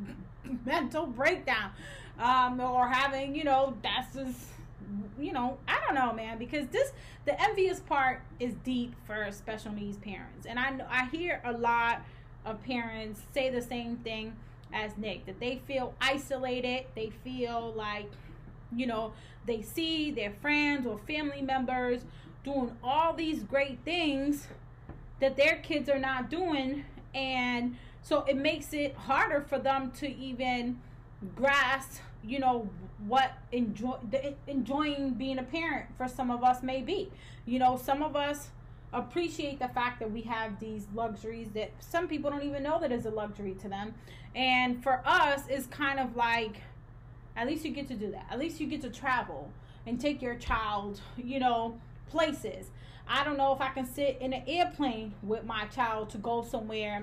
mental 0.67 1.07
breakdown, 1.07 1.71
um, 2.19 2.61
or 2.61 2.89
having 2.89 3.35
you 3.35 3.45
know 3.45 3.75
that's 3.83 4.15
just 4.15 4.39
you 5.19 5.33
know 5.33 5.59
I 5.69 5.81
don't 5.87 5.95
know, 5.95 6.13
man. 6.13 6.39
Because 6.39 6.67
this 6.69 6.93
the 7.25 7.41
envious 7.41 7.81
part 7.81 8.23
is 8.41 8.55
deep 8.65 8.95
for 9.07 9.29
special 9.33 9.73
needs 9.73 9.97
parents, 9.99 10.47
and 10.47 10.59
I 10.59 10.75
I 10.89 11.07
hear 11.07 11.41
a 11.45 11.53
lot 11.53 12.03
of 12.45 12.63
parents 12.63 13.23
say 13.33 13.51
the 13.51 13.63
same 13.63 13.97
thing 13.99 14.37
as 14.73 14.97
Nick 14.97 15.27
that 15.27 15.41
they 15.41 15.61
feel 15.67 15.95
isolated. 16.01 16.87
They 16.95 17.11
feel 17.23 17.73
like 17.77 18.11
you 18.75 18.87
know 18.87 19.13
they 19.47 19.63
see 19.63 20.11
their 20.11 20.33
friends 20.41 20.87
or 20.87 20.99
family 21.07 21.43
members 21.43 22.03
doing 22.45 22.77
all 22.83 23.13
these 23.15 23.43
great 23.43 23.79
things 23.85 24.49
that 25.21 25.37
their 25.37 25.57
kids 25.57 25.89
are 25.89 25.99
not 25.99 26.31
doing 26.31 26.85
and 27.15 27.77
so 28.03 28.23
it 28.25 28.37
makes 28.37 28.73
it 28.73 28.95
harder 28.95 29.41
for 29.41 29.59
them 29.59 29.91
to 29.93 30.09
even 30.09 30.79
grasp 31.35 32.01
you 32.27 32.39
know 32.39 32.69
what 33.07 33.33
enjoy 33.53 33.97
the, 34.11 34.35
enjoying 34.47 35.15
being 35.15 35.39
a 35.39 35.43
parent 35.43 35.87
for 35.97 36.09
some 36.09 36.31
of 36.31 36.43
us 36.43 36.63
may 36.63 36.81
be. 36.81 37.11
You 37.47 37.59
know 37.59 37.77
some 37.77 38.03
of 38.03 38.17
us 38.17 38.51
appreciate 38.93 39.59
the 39.59 39.69
fact 39.69 39.99
that 40.01 40.11
we 40.11 40.23
have 40.23 40.59
these 40.61 40.87
luxuries 40.95 41.49
that 41.55 41.73
some 41.81 42.07
people 42.07 42.31
don't 42.31 42.45
even 42.45 42.63
know 42.63 42.79
that 42.81 42.93
is 42.93 43.07
a 43.07 43.11
luxury 43.11 43.55
to 43.61 43.69
them. 43.69 43.95
And 44.35 44.83
for 44.83 45.03
us 45.05 45.43
it's 45.49 45.67
kind 45.67 46.01
of 46.01 46.17
like 46.17 46.63
at 47.37 47.47
least 47.47 47.65
you 47.65 47.73
get 47.73 47.89
to 47.89 47.95
do 47.95 48.11
that. 48.13 48.27
At 48.31 48.39
least 48.39 48.61
you 48.61 48.67
get 48.67 48.81
to 48.83 48.91
travel 48.91 49.51
and 49.87 50.01
take 50.01 50.23
your 50.23 50.37
child 50.37 51.01
you 51.17 51.39
know 51.41 51.79
places 52.09 52.71
I 53.09 53.25
don't 53.25 53.37
know 53.37 53.53
if 53.55 53.61
I 53.61 53.69
can 53.69 53.87
sit 53.87 54.19
in 54.21 54.33
an 54.33 54.43
airplane 54.47 55.15
with 55.23 55.45
my 55.45 55.67
child 55.67 56.11
to 56.11 56.19
go 56.19 56.43
somewhere 56.43 57.03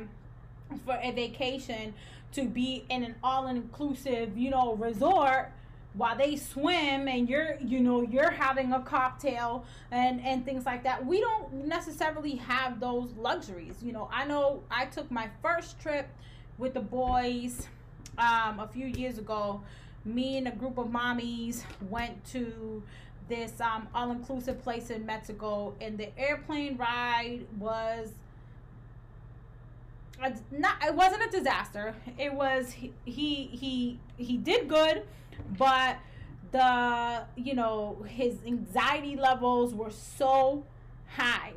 for 0.86 0.98
a 1.02 1.12
vacation 1.12 1.94
to 2.34 2.46
be 2.46 2.86
in 2.90 3.04
an 3.04 3.16
all 3.24 3.48
inclusive, 3.48 4.38
you 4.38 4.50
know, 4.50 4.76
resort 4.76 5.52
while 5.94 6.18
they 6.18 6.38
swim 6.38 7.08
and 7.10 7.28
you're 7.28 7.58
you 7.60 7.80
know 7.82 8.02
you're 8.02 8.32
having 8.32 8.72
a 8.72 8.80
cocktail 8.80 9.66
and 9.92 10.22
and 10.22 10.46
things 10.46 10.66
like 10.66 10.84
that. 10.84 11.06
We 11.06 11.20
don't 11.20 11.66
necessarily 11.66 12.36
have 12.36 12.80
those 12.80 13.12
luxuries 13.18 13.76
you 13.82 13.92
know. 13.92 14.10
I 14.12 14.26
know 14.26 14.64
i 14.72 14.86
took 14.86 15.12
my 15.12 15.30
first 15.42 15.80
trip 15.82 16.08
with 16.58 16.74
the 16.74 16.80
boys 16.80 17.68
um, 18.18 18.60
a 18.60 18.70
few 18.72 18.88
years 18.88 19.18
ago. 19.18 19.62
Me 20.06 20.38
and 20.38 20.48
a 20.48 20.52
group 20.52 20.78
of 20.78 20.88
mommies 20.88 21.64
went 21.90 22.24
to 22.26 22.82
this 23.32 23.60
um, 23.62 23.88
all-inclusive 23.96 24.62
place 24.62 24.90
in 24.90 25.06
mexico 25.06 25.74
and 25.82 25.98
the 25.98 26.10
airplane 26.20 26.78
ride 26.78 27.40
was 27.58 28.14
a, 30.22 30.34
not 30.52 30.76
it 30.86 30.94
wasn't 30.94 31.24
a 31.24 31.30
disaster. 31.30 31.96
It 32.18 32.34
was 32.34 32.72
he 32.72 32.94
he 33.06 33.46
he, 33.52 34.00
he 34.18 34.38
did 34.38 34.68
good 34.68 35.04
but 35.58 35.98
the 36.52 37.24
you 37.36 37.54
know 37.56 38.06
his 38.08 38.38
anxiety 38.46 39.16
levels 39.16 39.74
were 39.74 39.92
so 39.92 40.64
high. 41.08 41.54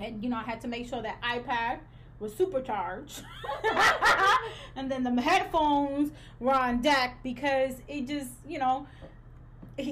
And 0.00 0.22
you 0.22 0.30
know 0.30 0.36
i 0.36 0.42
had 0.42 0.60
to 0.62 0.68
make 0.68 0.88
sure 0.88 1.02
that 1.02 1.20
ipad 1.22 1.78
was 2.18 2.34
supercharged. 2.34 3.22
And 4.76 4.90
then 4.90 5.02
the 5.02 5.20
headphones 5.20 6.12
were 6.38 6.54
on 6.54 6.80
deck 6.80 7.18
because 7.22 7.74
it 7.88 8.06
just 8.06 8.30
you 8.46 8.58
know 8.58 8.86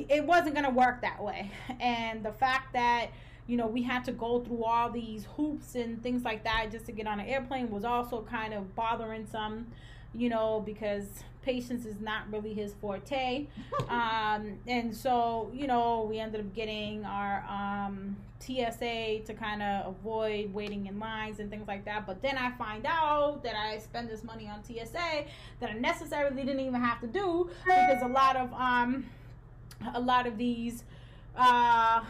it 0.08 0.24
wasn't 0.24 0.54
going 0.54 0.64
to 0.64 0.70
work 0.70 1.00
that 1.02 1.22
way 1.22 1.50
and 1.80 2.22
the 2.22 2.32
fact 2.32 2.72
that 2.72 3.08
you 3.46 3.56
know 3.56 3.66
we 3.66 3.82
had 3.82 4.04
to 4.04 4.12
go 4.12 4.40
through 4.40 4.64
all 4.64 4.90
these 4.90 5.26
hoops 5.36 5.74
and 5.74 6.02
things 6.02 6.24
like 6.24 6.44
that 6.44 6.68
just 6.70 6.86
to 6.86 6.92
get 6.92 7.06
on 7.06 7.20
an 7.20 7.26
airplane 7.26 7.70
was 7.70 7.84
also 7.84 8.22
kind 8.22 8.54
of 8.54 8.74
bothering 8.74 9.26
some 9.26 9.66
you 10.14 10.28
know 10.28 10.62
because 10.64 11.24
patience 11.48 11.86
is 11.86 11.98
not 11.98 12.30
really 12.30 12.52
his 12.52 12.74
forte. 12.74 13.46
um, 13.88 14.58
and 14.66 14.94
so, 14.94 15.50
you 15.54 15.66
know, 15.66 16.06
we 16.08 16.18
ended 16.18 16.42
up 16.42 16.54
getting 16.54 17.06
our 17.06 17.42
um, 17.48 18.16
TSA 18.40 19.20
to 19.24 19.34
kind 19.34 19.62
of 19.62 19.96
avoid 19.96 20.52
waiting 20.52 20.86
in 20.86 20.98
lines 20.98 21.40
and 21.40 21.48
things 21.48 21.66
like 21.66 21.86
that. 21.86 22.06
But 22.06 22.20
then 22.20 22.36
I 22.36 22.50
find 22.58 22.84
out 22.86 23.42
that 23.44 23.56
I 23.56 23.78
spend 23.78 24.10
this 24.10 24.22
money 24.22 24.46
on 24.46 24.62
TSA 24.62 25.24
that 25.60 25.70
I 25.70 25.72
necessarily 25.72 26.44
didn't 26.44 26.60
even 26.60 26.82
have 26.82 27.00
to 27.00 27.06
do 27.06 27.48
because 27.64 28.02
a 28.02 28.08
lot 28.08 28.36
of 28.36 28.52
um, 28.52 29.06
a 29.94 30.00
lot 30.00 30.26
of 30.26 30.38
these 30.38 30.84
uh, 31.36 32.02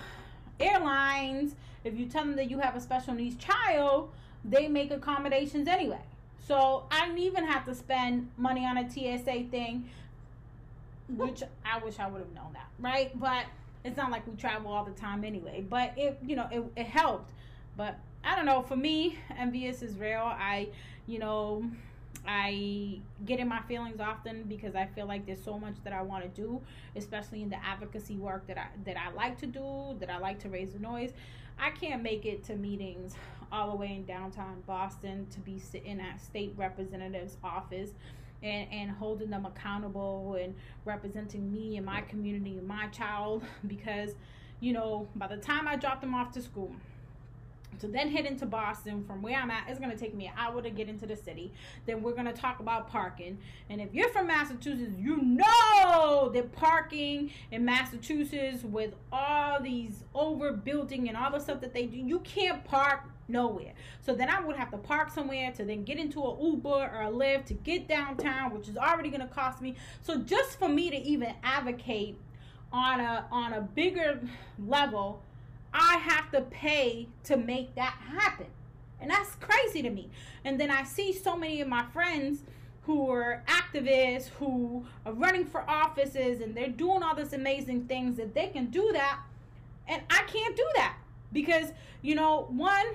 airlines, 0.59 1.55
if 1.85 1.99
you 1.99 2.07
tell 2.07 2.25
them 2.25 2.37
that 2.37 2.51
you 2.51 2.59
have 2.59 2.77
a 2.77 2.81
special 2.81 3.15
needs 3.15 3.37
child, 3.37 4.11
they 4.45 4.69
make 4.69 4.91
accommodations 4.91 5.69
anyway. 5.69 6.01
So 6.47 6.85
I 6.91 7.07
didn't 7.07 7.21
even 7.21 7.45
have 7.45 7.67
to 7.67 7.75
spend 7.75 8.31
money 8.37 8.65
on 8.65 8.79
a 8.79 8.89
TSA 8.89 9.51
thing, 9.51 9.89
which 11.09 11.43
I 11.65 11.79
wish 11.79 11.99
I 11.99 12.09
would 12.09 12.21
have 12.21 12.33
known 12.33 12.55
that, 12.55 12.69
right? 12.79 13.19
But 13.19 13.45
it's 13.85 13.97
not 13.97 14.11
like 14.11 14.27
we 14.27 14.35
travel 14.37 14.73
all 14.73 14.85
the 14.85 14.99
time 14.99 15.25
anyway. 15.25 15.65
But 15.69 15.93
it, 15.97 16.19
you 16.25 16.37
know, 16.37 16.49
it, 16.51 16.65
it 16.75 16.87
helped. 16.87 17.31
But 17.77 17.99
I 18.25 18.35
don't 18.35 18.47
know. 18.47 18.63
For 18.63 18.77
me, 18.77 19.19
envious 19.37 19.83
is 19.83 19.97
real. 19.97 20.23
I, 20.23 20.69
you 21.07 21.19
know, 21.19 21.65
I 22.31 23.01
get 23.25 23.41
in 23.41 23.49
my 23.49 23.63
feelings 23.63 24.01
often 24.01 24.43
because 24.43 24.75
I 24.75 24.85
feel 24.85 25.07
like 25.07 25.25
there's 25.25 25.43
so 25.43 25.59
much 25.59 25.77
that 25.83 25.95
I 25.95 26.03
want 26.03 26.23
to 26.25 26.29
do, 26.29 26.61
especially 26.95 27.41
in 27.41 27.49
the 27.49 27.57
advocacy 27.65 28.17
work 28.19 28.47
that 28.49 28.59
I 28.59 28.67
that 28.85 28.99
I 28.99 29.11
like 29.13 29.39
to 29.39 29.47
do, 29.47 29.97
that 29.99 30.11
I 30.11 30.19
like 30.19 30.39
to 30.41 30.51
raise 30.51 30.73
the 30.73 30.79
noise. 30.79 31.13
I 31.59 31.71
can't 31.71 32.03
make 32.03 32.27
it 32.27 32.45
to 32.45 32.55
meetings 32.55 33.15
all 33.51 33.71
the 33.71 33.77
way 33.77 33.95
in 33.95 34.05
downtown 34.05 34.63
Boston 34.67 35.27
to 35.31 35.41
be 35.41 35.59
sitting 35.59 36.01
at 36.01 36.21
state 36.21 36.53
representative's 36.59 37.39
office 37.43 37.93
and, 38.43 38.71
and 38.71 38.91
holding 38.91 39.31
them 39.31 39.47
accountable 39.47 40.39
and 40.39 40.55
representing 40.85 41.51
me 41.51 41.79
and 41.79 41.87
my 41.87 42.03
community 42.03 42.59
and 42.59 42.69
my 42.69 42.89
child 42.89 43.43
because, 43.67 44.11
you 44.61 44.75
know, 44.75 45.09
by 45.17 45.29
the 45.29 45.39
time 45.39 45.67
I 45.67 45.77
drop 45.77 46.03
them 46.03 46.15
off 46.15 46.31
to 46.33 46.43
school, 46.43 46.73
to 47.81 47.87
then 47.87 48.11
head 48.11 48.27
into 48.27 48.47
Boston 48.47 49.05
from 49.05 49.23
where 49.23 49.37
I'm 49.37 49.51
at, 49.51 49.69
it's 49.69 49.79
going 49.79 49.91
to 49.91 49.97
take 49.97 50.15
me 50.15 50.27
an 50.27 50.33
hour 50.37 50.61
to 50.63 50.71
get 50.71 50.89
into 50.89 51.07
the 51.07 51.17
city. 51.17 51.53
Then 51.87 52.03
we're 52.03 52.13
going 52.13 52.27
to 52.27 52.33
talk 52.33 52.61
about 52.61 52.89
parking. 52.89 53.39
And 53.71 53.81
if 53.81 53.95
you're 53.95 54.09
from 54.11 54.27
Massachusetts, 54.27 54.97
you 54.99 55.23
know 55.23 56.31
that 56.35 56.53
parking 56.53 57.31
in 57.51 57.65
Massachusetts 57.65 58.65
with 58.65 58.95
all 59.13 59.61
these 59.61 60.05
overbuilding 60.15 61.09
and 61.09 61.17
all 61.17 61.31
the 61.31 61.39
stuff 61.39 61.61
that 61.61 61.73
they 61.73 61.87
do, 61.87 61.97
you 61.97 62.19
can't 62.21 62.65
park 62.65 63.03
nowhere. 63.29 63.73
So 64.01 64.15
then 64.15 64.29
I 64.29 64.41
would 64.41 64.57
have 64.57 64.71
to 64.71 64.79
park 64.79 65.11
somewhere 65.11 65.53
to 65.53 65.65
then 65.65 65.85
get 65.85 65.99
into 65.99 66.25
an 66.25 66.37
Uber 66.41 66.69
or 66.69 67.03
a 67.03 67.11
Lyft 67.11 67.47
to 67.47 67.55
get 67.55 67.87
downtown, 67.87 68.55
which 68.55 68.69
is 68.69 68.77
already 68.77 69.11
going 69.11 69.21
to 69.21 69.27
cost 69.27 69.61
me. 69.61 69.77
So 70.03 70.19
just 70.19 70.59
for 70.59 70.69
me 70.69 70.91
to 70.91 70.97
even 70.97 71.35
advocate 71.43 72.19
on 72.73 73.01
a 73.01 73.27
on 73.31 73.55
a 73.55 73.61
bigger 73.61 74.21
level, 74.59 75.23
I 75.73 75.97
have 75.97 76.31
to 76.33 76.43
pay 76.43 77.09
to 77.25 77.37
make 77.37 77.75
that 77.75 77.95
happen. 77.95 78.47
And 79.01 79.11
that's 79.11 79.35
crazy 79.37 79.83
to 79.83 79.91
me. 79.91 80.11
And 80.45 80.61
then 80.61 80.71
I 80.71 80.85
see 80.85 81.13
so 81.13 81.37
many 81.37 81.61
of 81.61 81.69
my 81.69 81.85
friends 81.93 82.43
who 82.83 83.11
are 83.11 83.43
activists, 83.47 84.29
who 84.29 84.85
are 85.05 85.13
running 85.13 85.45
for 85.45 85.69
offices, 85.69 86.41
and 86.41 86.55
they're 86.55 86.69
doing 86.69 87.03
all 87.03 87.15
this 87.15 87.33
amazing 87.33 87.85
things 87.85 88.17
that 88.17 88.35
they 88.35 88.49
can 88.49 88.67
do 88.67 88.91
that. 88.93 89.21
And 89.87 90.03
I 90.11 90.23
can't 90.27 90.57
do 90.57 90.67
that 90.77 90.97
because, 91.33 91.73
you 92.03 92.15
know, 92.15 92.47
one, 92.51 92.87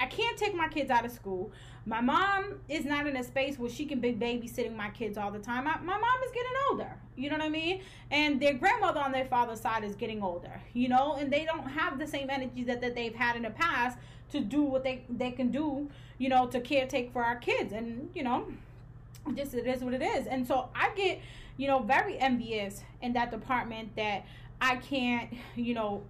I 0.00 0.06
can't 0.06 0.36
take 0.36 0.54
my 0.54 0.68
kids 0.68 0.90
out 0.90 1.04
of 1.04 1.12
school. 1.12 1.52
My 1.86 2.00
mom 2.00 2.60
is 2.68 2.84
not 2.86 3.06
in 3.06 3.16
a 3.16 3.22
space 3.22 3.58
where 3.58 3.68
she 3.68 3.84
can 3.84 4.00
be 4.00 4.12
babysitting 4.12 4.74
my 4.74 4.88
kids 4.90 5.18
all 5.18 5.30
the 5.30 5.38
time. 5.38 5.68
I, 5.68 5.78
my 5.80 5.98
mom 5.98 6.22
is 6.24 6.30
getting 6.32 6.52
older. 6.70 6.90
You 7.14 7.28
know 7.28 7.36
what 7.36 7.44
I 7.44 7.50
mean? 7.50 7.82
And 8.10 8.40
their 8.40 8.54
grandmother 8.54 9.00
on 9.00 9.12
their 9.12 9.26
father's 9.26 9.60
side 9.60 9.84
is 9.84 9.94
getting 9.94 10.22
older. 10.22 10.60
You 10.72 10.88
know, 10.88 11.14
and 11.14 11.30
they 11.30 11.44
don't 11.44 11.66
have 11.66 11.98
the 11.98 12.06
same 12.06 12.30
energy 12.30 12.64
that, 12.64 12.80
that 12.80 12.94
they've 12.94 13.14
had 13.14 13.36
in 13.36 13.42
the 13.42 13.50
past 13.50 13.98
to 14.30 14.40
do 14.40 14.62
what 14.62 14.82
they 14.82 15.04
they 15.10 15.30
can 15.30 15.50
do. 15.50 15.90
You 16.16 16.30
know, 16.30 16.46
to 16.46 16.60
caretake 16.60 17.12
for 17.12 17.22
our 17.22 17.36
kids. 17.36 17.72
And 17.72 18.08
you 18.14 18.22
know, 18.22 18.46
just 19.34 19.54
it 19.54 19.66
is 19.66 19.82
what 19.82 19.92
it 19.92 20.02
is. 20.02 20.26
And 20.26 20.46
so 20.46 20.70
I 20.74 20.90
get, 20.94 21.20
you 21.58 21.66
know, 21.66 21.80
very 21.80 22.18
envious 22.18 22.82
in 23.02 23.12
that 23.12 23.30
department 23.30 23.94
that 23.96 24.24
I 24.60 24.76
can't, 24.76 25.30
you 25.54 25.74
know, 25.74 26.02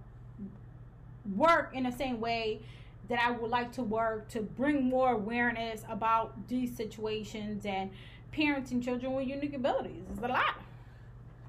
work 1.35 1.71
in 1.73 1.83
the 1.83 1.91
same 1.91 2.21
way 2.21 2.61
that 3.07 3.19
I 3.19 3.31
would 3.31 3.51
like 3.51 3.71
to 3.73 3.83
work 3.83 4.29
to 4.29 4.41
bring 4.41 4.83
more 4.83 5.11
awareness 5.11 5.83
about 5.89 6.47
these 6.47 6.75
situations 6.75 7.65
and 7.65 7.91
parenting 8.33 8.83
children 8.83 9.13
with 9.13 9.27
unique 9.27 9.53
abilities. 9.53 10.03
It's 10.11 10.23
a 10.23 10.27
lot. 10.27 10.55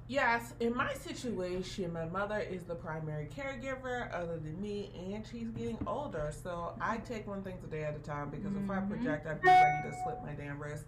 Yes, 0.09 0.55
in 0.61 0.77
my 0.77 0.95
situation, 0.95 1.93
my 1.93 2.05
mother 2.05 2.39
is 2.39 2.63
the 2.63 2.77
primary 2.77 3.29
caregiver 3.37 4.15
other 4.15 4.37
than 4.37 4.61
me, 4.63 4.91
and 5.13 5.27
she's 5.27 5.49
getting 5.49 5.79
older. 5.85 6.33
So 6.45 6.75
I 6.81 6.99
take 6.99 7.27
one 7.27 7.43
thing 7.43 7.57
a 7.65 7.67
day 7.67 7.83
at 7.83 7.97
a 7.97 7.99
time 7.99 8.31
because 8.31 8.53
mm-hmm. 8.53 8.71
if 8.71 8.71
I 8.71 8.81
mm-hmm. 8.81 8.93
project, 8.93 9.27
I'd 9.27 9.43
be 9.43 9.49
ready 9.49 9.89
to 9.91 9.97
slip 10.05 10.23
my 10.23 10.33
damn 10.33 10.63
wrist. 10.63 10.85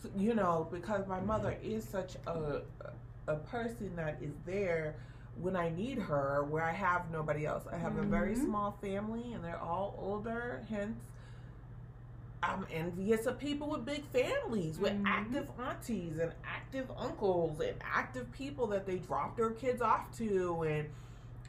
So, 0.00 0.08
you 0.16 0.34
know, 0.34 0.68
because 0.70 1.08
my 1.08 1.20
mother 1.20 1.56
is 1.62 1.84
such 1.84 2.16
a 2.26 2.62
a 3.30 3.36
person 3.36 3.94
that 3.96 4.18
is 4.20 4.32
there 4.44 4.96
when 5.40 5.56
I 5.56 5.70
need 5.70 5.98
her, 5.98 6.44
where 6.44 6.64
I 6.64 6.72
have 6.72 7.10
nobody 7.10 7.46
else. 7.46 7.64
I 7.70 7.76
have 7.76 7.92
mm-hmm. 7.92 8.04
a 8.04 8.06
very 8.06 8.34
mm-hmm. 8.34 8.46
small 8.46 8.78
family 8.82 9.32
and 9.32 9.44
they're 9.44 9.60
all 9.60 9.98
older, 10.00 10.64
hence 10.68 10.98
I'm 12.42 12.66
envious 12.72 13.26
of 13.26 13.38
people 13.38 13.68
with 13.68 13.84
big 13.84 14.04
families, 14.06 14.78
with 14.78 14.92
mm-hmm. 14.92 15.06
active 15.06 15.48
aunties 15.58 16.18
and 16.18 16.32
active 16.44 16.90
uncles 16.96 17.60
and 17.60 17.74
active 17.82 18.30
people 18.32 18.66
that 18.68 18.86
they 18.86 18.96
drop 18.96 19.36
their 19.36 19.50
kids 19.50 19.82
off 19.82 20.16
to. 20.18 20.62
And 20.62 20.88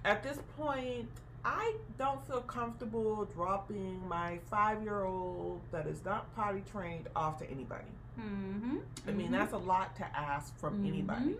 at 0.03 0.21
this 0.21 0.39
point, 0.57 1.07
I 1.45 1.75
don't 1.97 2.25
feel 2.27 2.41
comfortable 2.41 3.25
dropping 3.33 4.07
my 4.07 4.39
five 4.49 4.83
year 4.83 5.05
old 5.05 5.61
that 5.71 5.87
is 5.87 6.03
not 6.03 6.33
potty 6.35 6.63
trained 6.71 7.07
off 7.15 7.39
to 7.39 7.49
anybody. 7.49 7.85
Mm-hmm. 8.21 8.77
I 9.07 9.11
mean, 9.11 9.27
mm-hmm. 9.27 9.35
that's 9.35 9.53
a 9.53 9.57
lot 9.57 9.95
to 9.97 10.17
ask 10.17 10.57
from 10.59 10.75
mm-hmm. 10.75 10.87
anybody. 10.87 11.35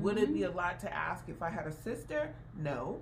Would 0.00 0.16
it 0.18 0.32
be 0.32 0.44
a 0.44 0.50
lot 0.50 0.80
to 0.80 0.94
ask 0.94 1.24
if 1.28 1.42
I 1.42 1.50
had 1.50 1.66
a 1.66 1.72
sister? 1.72 2.32
No. 2.58 2.98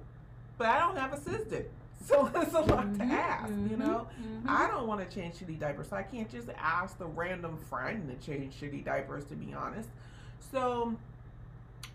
But 0.59 0.69
I 0.69 0.81
don't 0.81 0.97
have 0.97 1.12
a 1.12 1.21
sister. 1.21 1.66
So 2.07 2.31
it's 2.35 2.52
a 2.52 2.61
lot 2.61 2.95
to 2.99 3.02
ask, 3.02 3.50
you 3.71 3.78
know? 3.78 4.07
I 4.47 4.66
don't 4.66 4.87
want 4.87 5.09
to 5.09 5.14
change 5.14 5.37
shitty 5.37 5.59
diapers. 5.59 5.88
So 5.88 5.97
I 5.97 6.02
can't 6.02 6.31
just 6.31 6.50
ask 6.59 6.99
the 6.99 7.07
random 7.07 7.57
friend 7.57 8.11
to 8.11 8.26
change 8.26 8.61
shitty 8.61 8.85
diapers, 8.85 9.25
to 9.26 9.35
be 9.35 9.54
honest. 9.54 9.88
So 10.52 10.95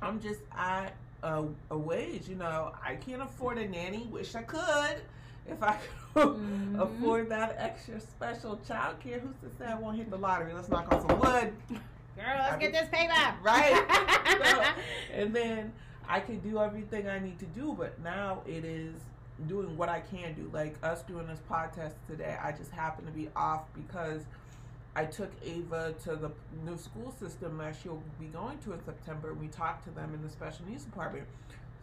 I'm 0.01 0.19
just 0.19 0.39
at 0.57 0.95
a, 1.21 1.43
a 1.69 1.77
wage, 1.77 2.27
you 2.27 2.37
know. 2.37 2.73
I 2.83 2.95
can't 2.95 3.21
afford 3.21 3.59
a 3.59 3.67
nanny. 3.67 4.07
Wish 4.11 4.33
I 4.33 4.41
could 4.41 5.01
if 5.47 5.61
I 5.61 5.77
could 6.13 6.23
mm-hmm. 6.23 6.79
afford 6.79 7.29
that 7.29 7.55
extra 7.57 7.99
special 7.99 8.59
child 8.67 8.99
care, 8.99 9.19
who's 9.19 9.35
to 9.37 9.57
say 9.57 9.71
I 9.71 9.75
won't 9.75 9.97
hit 9.97 10.09
the 10.09 10.17
lottery? 10.17 10.53
Let's 10.53 10.69
knock 10.69 10.91
on 10.91 11.07
some 11.07 11.19
wood. 11.19 11.53
Girl, 11.69 12.35
let's 12.37 12.53
I 12.53 12.57
get 12.57 12.71
this 12.71 12.89
paper. 12.91 13.13
Right. 13.41 14.43
so, 14.45 14.63
and 15.13 15.33
then 15.33 15.73
I 16.07 16.19
can 16.19 16.39
do 16.39 16.59
everything 16.59 17.07
I 17.07 17.19
need 17.19 17.39
to 17.39 17.45
do, 17.45 17.75
but 17.77 17.99
now 18.03 18.41
it 18.45 18.65
is 18.65 18.95
doing 19.47 19.77
what 19.77 19.89
I 19.89 20.01
can 20.01 20.33
do. 20.33 20.49
Like 20.53 20.75
us 20.83 21.01
doing 21.03 21.27
this 21.27 21.39
podcast 21.49 21.93
today, 22.07 22.37
I 22.43 22.51
just 22.51 22.71
happen 22.71 23.05
to 23.05 23.11
be 23.11 23.29
off 23.35 23.63
because 23.73 24.23
I 24.95 25.05
took 25.05 25.31
Ava 25.45 25.93
to 26.03 26.15
the 26.15 26.31
new 26.65 26.77
school 26.77 27.13
system 27.19 27.57
that 27.59 27.75
she'll 27.81 28.01
be 28.19 28.25
going 28.27 28.57
to 28.59 28.73
in 28.73 28.83
September. 28.83 29.33
We 29.33 29.47
talked 29.47 29.85
to 29.85 29.91
them 29.91 30.13
in 30.13 30.21
the 30.21 30.29
special 30.29 30.65
needs 30.67 30.83
department. 30.83 31.25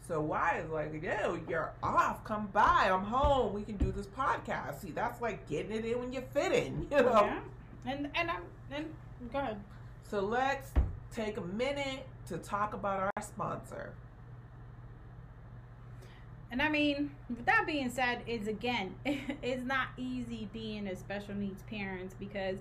So 0.07 0.21
why 0.21 0.63
is 0.65 0.71
like, 0.71 1.03
yo, 1.03 1.39
you're 1.49 1.73
off. 1.83 2.23
Come 2.25 2.49
by. 2.53 2.91
I'm 2.93 3.05
home. 3.05 3.53
We 3.53 3.63
can 3.63 3.77
do 3.77 3.91
this 3.91 4.07
podcast. 4.07 4.81
See, 4.81 4.93
that's 4.93 5.21
like 5.21 5.49
getting 5.49 5.73
it 5.73 5.85
in 5.85 5.99
when 5.99 6.13
you 6.13 6.23
fit 6.33 6.53
in, 6.53 6.83
you 6.91 6.99
know. 6.99 7.23
Yeah. 7.25 7.41
And 7.87 8.11
and 8.15 8.31
I'm 8.31 8.43
and 8.71 8.87
go 9.33 9.39
ahead. 9.39 9.61
So 10.05 10.21
let's 10.21 10.71
take 11.13 11.39
a 11.39 11.43
minute 11.43 12.07
to 12.29 12.39
talk 12.39 12.75
about 12.75 13.01
our 13.01 13.23
sponsor. 13.23 13.95
And 16.53 16.63
I 16.63 16.69
mean, 16.69 17.11
with 17.29 17.45
that 17.47 17.67
being 17.67 17.91
said, 17.91 18.23
is 18.29 18.47
again, 18.47 18.95
it's 19.05 19.65
not 19.65 19.89
easy 19.97 20.49
being 20.53 20.87
a 20.87 20.95
special 20.95 21.35
needs 21.35 21.63
parents 21.65 22.15
because 22.19 22.59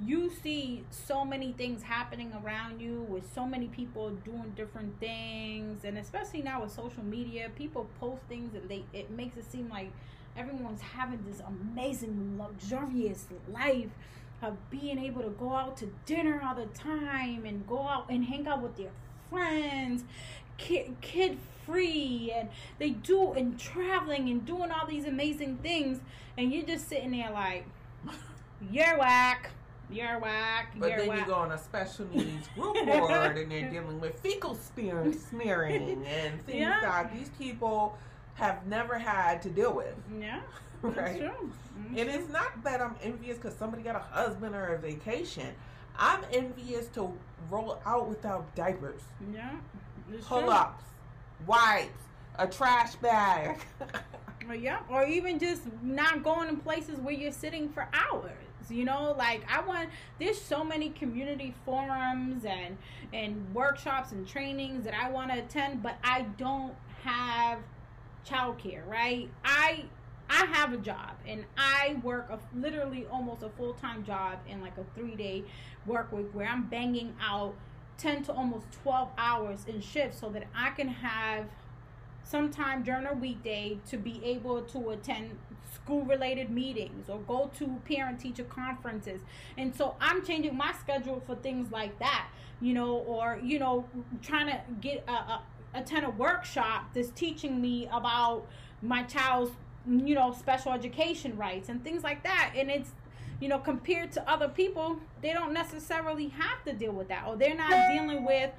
you 0.00 0.30
see 0.42 0.84
so 0.90 1.24
many 1.24 1.52
things 1.52 1.82
happening 1.82 2.32
around 2.44 2.80
you 2.80 3.06
with 3.08 3.32
so 3.32 3.46
many 3.46 3.68
people 3.68 4.10
doing 4.24 4.52
different 4.56 4.98
things 4.98 5.84
and 5.84 5.96
especially 5.96 6.42
now 6.42 6.62
with 6.62 6.72
social 6.72 7.02
media 7.04 7.48
people 7.56 7.86
post 8.00 8.22
things 8.28 8.54
and 8.54 8.68
they 8.68 8.84
it 8.92 9.08
makes 9.10 9.36
it 9.36 9.50
seem 9.50 9.68
like 9.68 9.90
everyone's 10.36 10.80
having 10.80 11.24
this 11.30 11.40
amazing 11.46 12.36
luxurious 12.36 13.26
life 13.52 13.90
of 14.42 14.56
being 14.68 14.98
able 14.98 15.22
to 15.22 15.30
go 15.30 15.54
out 15.54 15.76
to 15.76 15.86
dinner 16.06 16.42
all 16.44 16.56
the 16.56 16.66
time 16.66 17.44
and 17.44 17.66
go 17.66 17.86
out 17.86 18.06
and 18.10 18.24
hang 18.24 18.48
out 18.48 18.60
with 18.60 18.76
their 18.76 18.90
friends 19.30 20.02
kid, 20.56 20.96
kid 21.00 21.38
free 21.64 22.32
and 22.34 22.48
they 22.78 22.90
do 22.90 23.32
and 23.32 23.58
traveling 23.58 24.28
and 24.28 24.44
doing 24.44 24.70
all 24.70 24.86
these 24.86 25.06
amazing 25.06 25.58
things. 25.58 26.00
And 26.36 26.52
you're 26.52 26.66
just 26.66 26.88
sitting 26.88 27.12
there 27.12 27.30
like 27.30 27.66
you're 28.70 28.98
whack 28.98 29.50
you're 29.90 30.18
whack. 30.18 30.74
But 30.78 30.88
you're 30.90 30.98
then 31.00 31.08
whack. 31.08 31.18
you 31.20 31.26
go 31.26 31.34
on 31.34 31.52
a 31.52 31.58
special 31.58 32.06
needs 32.12 32.48
group 32.54 32.74
board 32.86 33.36
and 33.38 33.50
they're 33.50 33.70
dealing 33.70 34.00
with 34.00 34.18
fecal 34.20 34.54
spear- 34.54 35.12
smearing 35.30 36.04
and 36.06 36.42
things 36.44 36.60
Yeah. 36.60 36.80
that 36.80 37.12
these 37.14 37.30
people 37.38 37.96
have 38.34 38.66
never 38.66 38.98
had 38.98 39.40
to 39.42 39.50
deal 39.50 39.72
with. 39.72 39.94
Yeah, 40.20 40.40
that's 40.82 40.96
Right? 40.96 41.18
true. 41.18 41.30
That's 41.88 42.00
And 42.00 42.08
it's 42.10 42.28
not 42.32 42.62
that 42.64 42.80
I'm 42.80 42.96
envious 43.02 43.36
because 43.36 43.56
somebody 43.56 43.82
got 43.82 43.96
a 43.96 44.00
husband 44.00 44.54
or 44.54 44.74
a 44.74 44.78
vacation. 44.78 45.48
I'm 45.98 46.20
envious 46.32 46.88
to 46.94 47.12
roll 47.50 47.80
out 47.86 48.08
without 48.08 48.52
diapers, 48.56 49.00
yeah, 49.32 49.50
Pull 50.22 50.50
ups, 50.50 50.82
wipes, 51.46 51.90
a 52.38 52.46
trash 52.48 52.94
bag. 52.96 53.58
Yeah, 54.58 54.80
or 54.90 55.04
even 55.06 55.38
just 55.38 55.62
not 55.82 56.22
going 56.22 56.48
to 56.48 56.56
places 56.62 56.98
where 56.98 57.14
you're 57.14 57.30
sitting 57.32 57.68
for 57.68 57.86
hours. 57.94 58.32
You 58.70 58.84
know, 58.84 59.14
like 59.16 59.42
I 59.50 59.60
want. 59.60 59.90
There's 60.18 60.40
so 60.40 60.64
many 60.64 60.90
community 60.90 61.54
forums 61.64 62.44
and 62.44 62.76
and 63.12 63.54
workshops 63.54 64.12
and 64.12 64.26
trainings 64.26 64.84
that 64.84 64.94
I 64.94 65.10
want 65.10 65.32
to 65.32 65.38
attend, 65.38 65.82
but 65.82 65.96
I 66.02 66.22
don't 66.38 66.74
have 67.02 67.58
childcare. 68.26 68.86
Right? 68.86 69.30
I 69.44 69.84
I 70.28 70.46
have 70.46 70.72
a 70.72 70.78
job 70.78 71.12
and 71.26 71.44
I 71.56 71.96
work 72.02 72.30
a 72.30 72.38
literally 72.58 73.06
almost 73.10 73.42
a 73.42 73.50
full 73.50 73.74
time 73.74 74.04
job 74.04 74.38
in 74.48 74.60
like 74.60 74.76
a 74.78 74.84
three 74.98 75.14
day 75.14 75.44
work 75.86 76.12
week 76.12 76.28
where 76.32 76.46
I'm 76.46 76.64
banging 76.64 77.14
out 77.20 77.54
ten 77.98 78.22
to 78.24 78.32
almost 78.32 78.66
twelve 78.82 79.10
hours 79.18 79.64
in 79.66 79.80
shifts 79.80 80.20
so 80.20 80.30
that 80.30 80.44
I 80.54 80.70
can 80.70 80.88
have 80.88 81.46
sometime 82.24 82.82
during 82.82 83.06
a 83.06 83.14
weekday 83.14 83.78
to 83.88 83.96
be 83.96 84.20
able 84.24 84.62
to 84.62 84.90
attend 84.90 85.38
school 85.74 86.02
related 86.04 86.50
meetings 86.50 87.08
or 87.08 87.18
go 87.20 87.50
to 87.58 87.80
parent 87.86 88.18
teacher 88.18 88.44
conferences. 88.44 89.20
And 89.58 89.74
so 89.74 89.94
i'm 90.00 90.24
changing 90.24 90.56
my 90.56 90.72
schedule 90.80 91.22
for 91.26 91.34
things 91.36 91.70
like 91.70 91.98
that 91.98 92.28
you 92.60 92.72
know 92.72 92.96
or 92.98 93.38
you 93.42 93.58
know 93.58 93.84
trying 94.22 94.46
to 94.46 94.60
get 94.80 95.04
a, 95.08 95.12
a 95.12 95.42
attend 95.74 96.06
a 96.06 96.10
workshop 96.10 96.84
that's 96.94 97.10
teaching 97.10 97.60
me 97.60 97.88
about 97.92 98.46
my 98.80 99.02
child's 99.02 99.50
you 99.86 100.14
know 100.14 100.32
special 100.32 100.72
education 100.72 101.36
rights 101.36 101.68
and 101.68 101.82
things 101.84 102.02
like 102.02 102.22
that. 102.22 102.52
And 102.56 102.70
it's 102.70 102.90
you 103.40 103.48
know 103.48 103.58
compared 103.58 104.12
to 104.12 104.30
other 104.30 104.48
people 104.48 104.98
they 105.20 105.32
don't 105.32 105.52
necessarily 105.52 106.28
have 106.28 106.64
to 106.64 106.72
deal 106.72 106.92
with 106.92 107.08
that 107.08 107.24
or 107.26 107.36
they're 107.36 107.56
not 107.56 107.70
dealing 107.92 108.24
with 108.24 108.50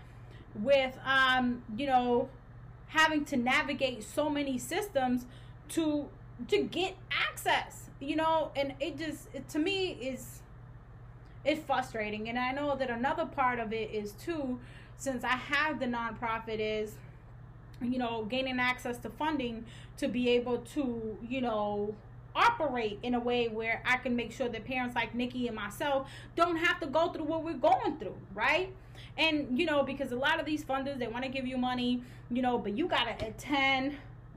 with 0.61 0.97
um 1.05 1.63
you 1.77 1.87
know 1.87 2.29
having 2.87 3.25
to 3.25 3.37
navigate 3.37 4.03
so 4.03 4.29
many 4.29 4.57
systems 4.57 5.25
to 5.69 6.07
to 6.47 6.63
get 6.63 6.95
access 7.11 7.85
you 7.99 8.15
know? 8.15 8.51
And 8.55 8.73
it 8.79 8.97
just 8.97 9.27
it, 9.33 9.47
to 9.49 9.59
me 9.59 9.97
is 10.01 10.41
it's 11.43 11.63
frustrating. 11.63 12.29
And 12.29 12.39
i 12.39 12.51
know 12.51 12.75
that 12.75 12.89
another 12.89 13.25
part 13.25 13.59
of 13.59 13.73
it 13.73 13.91
is 13.91 14.13
too 14.13 14.59
since 14.97 15.23
i 15.25 15.35
have 15.35 15.79
the 15.79 15.85
nonprofit 15.85 16.59
is 16.59 16.93
you 17.81 17.97
know 17.97 18.25
gaining 18.29 18.59
access 18.59 18.97
to 18.97 19.09
funding 19.09 19.65
to 19.97 20.07
be 20.07 20.29
able 20.29 20.59
to 20.59 21.17
you 21.27 21.41
know 21.41 21.93
operate 22.35 22.99
in 23.03 23.13
a 23.13 23.19
way 23.19 23.47
where 23.47 23.81
i 23.85 23.97
can 23.97 24.15
make 24.15 24.31
sure 24.31 24.49
that 24.49 24.65
parents 24.65 24.95
like 24.95 25.15
nikki 25.15 25.47
and 25.47 25.55
myself 25.55 26.09
don't 26.35 26.57
have 26.57 26.79
to 26.79 26.87
go 26.87 27.09
through 27.09 27.23
what 27.23 27.43
we're 27.43 27.53
going 27.53 27.97
through 27.97 28.15
right? 28.33 28.73
And 29.17 29.57
you 29.57 29.65
know 29.65 29.83
because 29.83 30.11
a 30.11 30.15
lot 30.15 30.39
of 30.39 30.45
these 30.45 30.63
funders 30.63 30.99
they 30.99 31.07
want 31.07 31.23
to 31.23 31.29
give 31.29 31.47
you 31.47 31.57
money 31.57 32.01
you 32.29 32.41
know 32.41 32.57
but 32.57 32.77
you 32.77 32.87
got 32.87 33.19
to 33.19 33.27
attend 33.27 33.93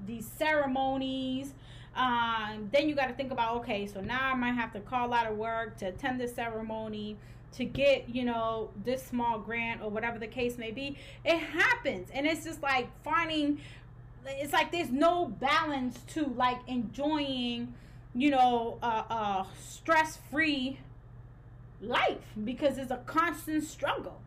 these 0.06 0.26
ceremonies 0.26 1.54
um, 1.96 2.68
then 2.72 2.88
you 2.88 2.94
got 2.94 3.08
to 3.08 3.14
think 3.14 3.32
about 3.32 3.56
okay 3.56 3.86
so 3.86 4.00
now 4.00 4.30
i 4.32 4.34
might 4.34 4.52
have 4.52 4.72
to 4.72 4.80
call 4.80 5.12
out 5.12 5.26
of 5.26 5.36
work 5.36 5.76
to 5.78 5.86
attend 5.86 6.20
the 6.20 6.28
ceremony 6.28 7.16
to 7.52 7.64
get 7.64 8.08
you 8.08 8.24
know 8.24 8.70
this 8.84 9.02
small 9.02 9.38
grant 9.38 9.82
or 9.82 9.90
whatever 9.90 10.18
the 10.18 10.26
case 10.26 10.58
may 10.58 10.70
be. 10.70 10.96
It 11.24 11.38
happens 11.38 12.08
and 12.12 12.26
it's 12.26 12.44
just 12.44 12.62
like 12.62 12.88
finding 13.02 13.60
it's 14.26 14.52
like 14.52 14.70
there's 14.70 14.90
no 14.90 15.26
balance 15.26 16.00
to 16.08 16.26
like 16.36 16.58
enjoying 16.66 17.74
you 18.14 18.30
know 18.30 18.78
a, 18.82 18.86
a 18.86 19.46
stress-free 19.60 20.78
life 21.80 22.24
because 22.44 22.78
it's 22.78 22.90
a 22.90 22.96
constant 23.06 23.64
struggle 23.64 24.20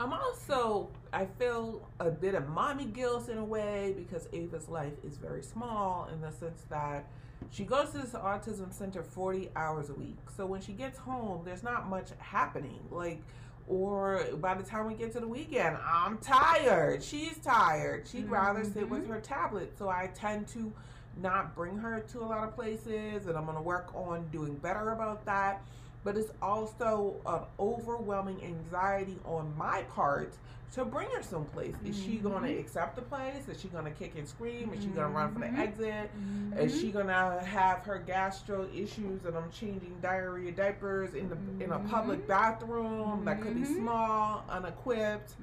I'm 0.00 0.14
also, 0.14 0.88
I 1.12 1.26
feel 1.26 1.86
a 2.00 2.10
bit 2.10 2.34
of 2.34 2.48
mommy 2.48 2.86
guilt 2.86 3.28
in 3.28 3.36
a 3.36 3.44
way 3.44 3.94
because 3.98 4.28
Ava's 4.32 4.66
life 4.66 4.94
is 5.04 5.18
very 5.18 5.42
small 5.42 6.08
in 6.10 6.22
the 6.22 6.32
sense 6.32 6.62
that 6.70 7.04
she 7.50 7.64
goes 7.64 7.90
to 7.90 7.98
this 7.98 8.12
autism 8.12 8.72
center 8.72 9.02
40 9.02 9.50
hours 9.56 9.90
a 9.90 9.92
week. 9.92 10.16
So 10.34 10.46
when 10.46 10.62
she 10.62 10.72
gets 10.72 10.98
home, 10.98 11.42
there's 11.44 11.62
not 11.62 11.90
much 11.90 12.08
happening. 12.16 12.80
Like, 12.90 13.20
or 13.68 14.24
by 14.40 14.54
the 14.54 14.62
time 14.62 14.86
we 14.86 14.94
get 14.94 15.12
to 15.12 15.20
the 15.20 15.28
weekend, 15.28 15.76
I'm 15.86 16.16
tired. 16.16 17.04
She's 17.04 17.36
tired. 17.36 18.08
She'd 18.10 18.30
rather 18.30 18.64
sit 18.64 18.88
with 18.88 19.02
mm-hmm. 19.02 19.12
her 19.12 19.20
tablet. 19.20 19.74
So 19.78 19.90
I 19.90 20.08
tend 20.14 20.48
to 20.48 20.72
not 21.16 21.54
bring 21.54 21.76
her 21.78 22.00
to 22.12 22.20
a 22.20 22.26
lot 22.26 22.44
of 22.44 22.54
places, 22.54 23.26
and 23.26 23.36
I'm 23.36 23.44
going 23.44 23.56
to 23.56 23.62
work 23.62 23.90
on 23.94 24.26
doing 24.32 24.54
better 24.56 24.90
about 24.90 25.24
that 25.26 25.62
but 26.02 26.16
it's 26.16 26.30
also 26.40 27.16
an 27.26 27.40
overwhelming 27.58 28.42
anxiety 28.42 29.18
on 29.26 29.52
my 29.58 29.82
part 29.94 30.32
to 30.72 30.82
bring 30.82 31.06
her 31.10 31.22
someplace. 31.22 31.74
Is 31.84 31.94
she 31.94 32.16
going 32.16 32.42
to 32.42 32.58
accept 32.58 32.96
the 32.96 33.02
place? 33.02 33.46
Is 33.48 33.60
she 33.60 33.68
going 33.68 33.84
to 33.84 33.90
kick 33.90 34.14
and 34.16 34.26
scream? 34.26 34.72
Is 34.72 34.80
she 34.82 34.88
going 34.88 35.08
to 35.08 35.12
run 35.14 35.30
for 35.34 35.40
the 35.40 35.44
Mhm. 35.46 35.58
exit? 35.58 36.10
Is 36.56 36.80
she 36.80 36.90
going 36.90 37.08
to 37.08 37.12
have 37.44 37.80
her 37.80 37.98
gastro 37.98 38.66
issues 38.74 39.26
and 39.26 39.36
I'm 39.36 39.50
changing 39.50 39.94
diarrhea 40.00 40.52
diapers 40.52 41.12
in 41.12 41.28
the 41.28 41.36
in 41.62 41.70
a 41.70 41.78
public 41.80 42.24
Mhm. 42.24 42.28
bathroom 42.28 43.24
that 43.26 43.42
could 43.42 43.56
be 43.56 43.64
small, 43.66 44.42
unequipped, 44.48 45.34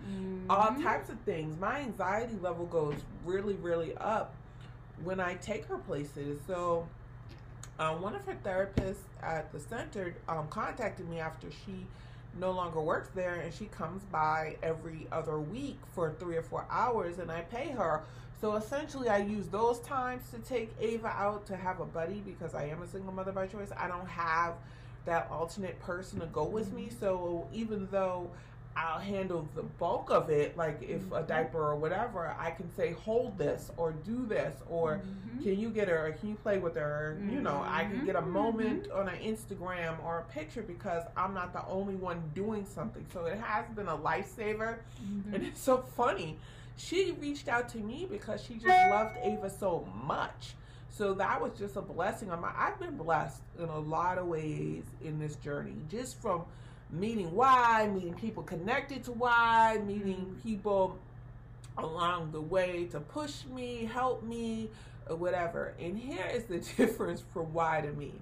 all 0.49 0.73
types 0.81 1.09
of 1.09 1.19
things. 1.19 1.55
My 1.59 1.81
anxiety 1.81 2.37
level 2.41 2.65
goes 2.65 2.95
really 3.25 3.53
really 3.57 3.95
up 3.97 4.33
when 5.03 5.19
I 5.19 5.35
take 5.35 5.65
her 5.65 5.77
places. 5.77 6.39
So 6.47 6.87
um, 7.79 8.01
one 8.01 8.15
of 8.15 8.25
her 8.25 8.37
therapists 8.43 9.05
at 9.21 9.51
the 9.51 9.59
center 9.59 10.15
um, 10.27 10.47
contacted 10.49 11.07
me 11.09 11.19
after 11.19 11.47
she 11.51 11.85
no 12.39 12.51
longer 12.51 12.81
works 12.81 13.09
there 13.15 13.35
and 13.35 13.53
she 13.53 13.65
comes 13.65 14.03
by 14.05 14.57
every 14.61 15.07
other 15.11 15.39
week 15.39 15.77
for 15.93 16.13
three 16.19 16.37
or 16.37 16.43
four 16.43 16.65
hours 16.69 17.19
and 17.19 17.31
I 17.31 17.41
pay 17.41 17.69
her. 17.69 18.03
So 18.39 18.55
essentially, 18.55 19.09
I 19.09 19.17
use 19.17 19.47
those 19.47 19.79
times 19.79 20.23
to 20.29 20.37
take 20.39 20.71
Ava 20.79 21.07
out 21.07 21.47
to 21.47 21.57
have 21.57 21.79
a 21.79 21.85
buddy 21.85 22.21
because 22.23 22.53
I 22.53 22.65
am 22.65 22.83
a 22.83 22.87
single 22.87 23.11
mother 23.11 23.31
by 23.31 23.47
choice. 23.47 23.69
I 23.75 23.87
don't 23.87 24.07
have 24.07 24.53
that 25.05 25.27
alternate 25.31 25.79
person 25.79 26.19
to 26.19 26.27
go 26.27 26.43
with 26.43 26.71
me. 26.71 26.89
So 26.99 27.47
even 27.51 27.87
though 27.89 28.29
I'll 28.77 28.99
handle 28.99 29.47
the 29.55 29.63
bulk 29.63 30.11
of 30.11 30.29
it, 30.29 30.55
like 30.55 30.83
if 30.83 31.01
a 31.11 31.23
diaper 31.23 31.57
or 31.71 31.75
whatever, 31.75 32.35
I 32.39 32.51
can 32.51 32.71
say, 32.75 32.91
hold 32.93 33.37
this 33.37 33.71
or 33.75 33.91
do 33.91 34.25
this 34.27 34.55
or 34.69 34.97
Mhm. 34.97 35.43
can 35.43 35.59
you 35.59 35.69
get 35.69 35.87
her 35.87 36.07
or 36.07 36.11
can 36.11 36.29
you 36.29 36.35
play 36.35 36.57
with 36.57 36.75
her 36.75 37.21
you 37.29 37.41
know 37.41 37.63
i 37.67 37.83
can 37.85 38.03
get 38.03 38.15
a 38.15 38.21
Mhm, 38.21 38.31
moment 38.31 38.89
on 38.91 39.07
an 39.07 39.17
instagram 39.19 40.03
or 40.03 40.17
a 40.19 40.23
picture 40.33 40.63
because 40.63 41.03
i'm 41.15 41.31
not 41.33 41.53
the 41.53 41.63
only 41.67 41.93
one 41.95 42.21
doing 42.33 42.65
something 42.65 43.05
so 43.13 43.25
it 43.25 43.37
has 43.37 43.63
been 43.75 43.87
a 43.87 43.95
lifesaver 43.97 44.79
Mhm. 44.99 45.33
and 45.33 45.43
it's 45.43 45.61
so 45.61 45.77
funny 45.77 46.37
she 46.75 47.11
reached 47.21 47.47
out 47.47 47.69
to 47.69 47.77
me 47.77 48.07
because 48.09 48.41
she 48.43 48.55
just 48.55 48.89
loved 48.89 49.15
ava 49.23 49.49
so 49.49 49.87
much 50.03 50.55
So 50.89 51.13
that 51.13 51.39
was 51.39 51.51
just 51.59 51.75
a 51.75 51.81
blessing. 51.81 52.31
On 52.31 52.41
my, 52.41 52.51
I've 52.57 52.79
been 52.79 52.97
blessed 52.97 53.41
in 53.59 53.65
a 53.69 53.77
lot 53.79 54.17
of 54.17 54.25
ways 54.27 54.83
in 55.03 55.19
this 55.19 55.35
journey, 55.35 55.75
just 55.89 56.19
from 56.19 56.45
meeting 56.91 57.33
why, 57.35 57.89
meeting 57.93 58.13
people 58.13 58.43
connected 58.43 59.03
to 59.05 59.11
why, 59.11 59.81
meeting 59.85 60.39
people 60.43 60.97
along 61.77 62.31
the 62.31 62.41
way 62.41 62.85
to 62.91 62.99
push 62.99 63.45
me, 63.53 63.85
help 63.91 64.23
me, 64.23 64.69
or 65.09 65.15
whatever. 65.15 65.73
And 65.79 65.97
here 65.97 66.25
is 66.33 66.43
the 66.45 66.59
difference 66.77 67.21
from 67.33 67.53
why 67.53 67.81
to 67.81 67.91
me. 67.91 68.13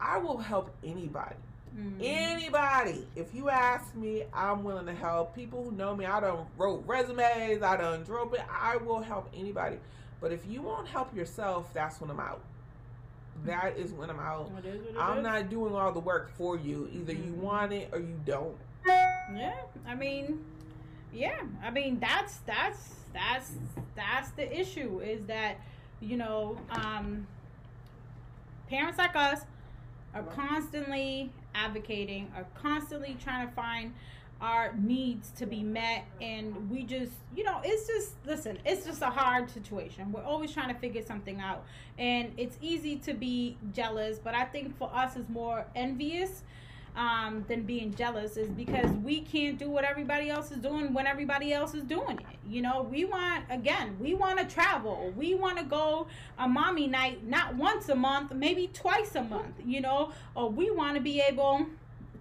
I 0.00 0.18
will 0.18 0.38
help 0.38 0.74
anybody. 0.84 1.36
Mm. 1.76 2.00
Anybody. 2.00 3.06
If 3.16 3.34
you 3.34 3.48
ask 3.48 3.94
me, 3.94 4.24
I'm 4.32 4.62
willing 4.62 4.86
to 4.86 4.94
help. 4.94 5.34
People 5.34 5.64
who 5.64 5.72
know 5.72 5.94
me, 5.96 6.06
I 6.06 6.20
don't 6.20 6.46
wrote 6.56 6.84
resumes, 6.86 7.62
I 7.62 7.76
don't 7.76 8.04
drove 8.04 8.34
it. 8.34 8.42
I 8.50 8.76
will 8.76 9.00
help 9.00 9.28
anybody. 9.34 9.78
But 10.20 10.32
if 10.32 10.46
you 10.48 10.62
won't 10.62 10.88
help 10.88 11.14
yourself, 11.14 11.72
that's 11.74 12.00
when 12.00 12.10
I'm 12.10 12.20
out. 12.20 12.40
That 13.44 13.76
is 13.76 13.92
when 13.92 14.10
I'm 14.10 14.18
out. 14.18 14.50
I'm 14.98 15.18
is. 15.18 15.22
not 15.22 15.50
doing 15.50 15.74
all 15.74 15.92
the 15.92 16.00
work 16.00 16.30
for 16.36 16.56
you. 16.56 16.88
Either 16.92 17.12
you 17.12 17.32
mm-hmm. 17.32 17.40
want 17.40 17.72
it 17.72 17.88
or 17.92 18.00
you 18.00 18.20
don't. 18.24 18.56
Yeah, 18.86 19.54
I 19.86 19.94
mean, 19.94 20.44
yeah, 21.12 21.40
I 21.62 21.70
mean 21.70 21.98
that's 22.00 22.38
that's 22.38 22.94
that's 23.12 23.52
that's 23.94 24.30
the 24.30 24.58
issue 24.58 25.00
is 25.00 25.24
that 25.26 25.56
you 26.00 26.16
know 26.16 26.56
um, 26.70 27.26
parents 28.68 28.98
like 28.98 29.16
us 29.16 29.40
are 30.14 30.22
constantly 30.22 31.30
advocating, 31.54 32.30
are 32.36 32.46
constantly 32.54 33.16
trying 33.22 33.48
to 33.48 33.54
find 33.54 33.92
our 34.40 34.74
needs 34.74 35.30
to 35.30 35.46
be 35.46 35.62
met 35.62 36.04
and 36.20 36.70
we 36.70 36.82
just 36.82 37.12
you 37.34 37.42
know 37.42 37.60
it's 37.64 37.86
just 37.86 38.12
listen 38.26 38.58
it's 38.66 38.84
just 38.84 39.00
a 39.00 39.10
hard 39.10 39.50
situation 39.50 40.12
we're 40.12 40.22
always 40.22 40.52
trying 40.52 40.68
to 40.68 40.78
figure 40.78 41.02
something 41.02 41.40
out 41.40 41.64
and 41.98 42.32
it's 42.36 42.58
easy 42.60 42.96
to 42.96 43.14
be 43.14 43.56
jealous 43.72 44.18
but 44.18 44.34
i 44.34 44.44
think 44.44 44.76
for 44.76 44.90
us 44.94 45.16
is 45.16 45.26
more 45.30 45.64
envious 45.74 46.42
um, 46.96 47.44
than 47.46 47.62
being 47.62 47.94
jealous 47.94 48.36
is 48.36 48.48
because 48.48 48.90
we 49.04 49.20
can't 49.20 49.58
do 49.58 49.68
what 49.68 49.84
everybody 49.84 50.30
else 50.30 50.50
is 50.50 50.58
doing 50.58 50.94
when 50.94 51.06
everybody 51.06 51.52
else 51.52 51.74
is 51.74 51.84
doing 51.84 52.18
it. 52.18 52.38
You 52.48 52.62
know, 52.62 52.88
we 52.90 53.04
want, 53.04 53.44
again, 53.50 53.96
we 54.00 54.14
want 54.14 54.38
to 54.38 54.46
travel. 54.46 55.12
We 55.14 55.34
want 55.34 55.58
to 55.58 55.64
go 55.64 56.06
a 56.38 56.48
mommy 56.48 56.86
night, 56.86 57.26
not 57.26 57.54
once 57.54 57.90
a 57.90 57.94
month, 57.94 58.32
maybe 58.32 58.70
twice 58.72 59.14
a 59.14 59.22
month, 59.22 59.56
you 59.64 59.82
know, 59.82 60.12
or 60.34 60.48
we 60.48 60.70
want 60.70 60.94
to 60.94 61.02
be 61.02 61.20
able 61.20 61.66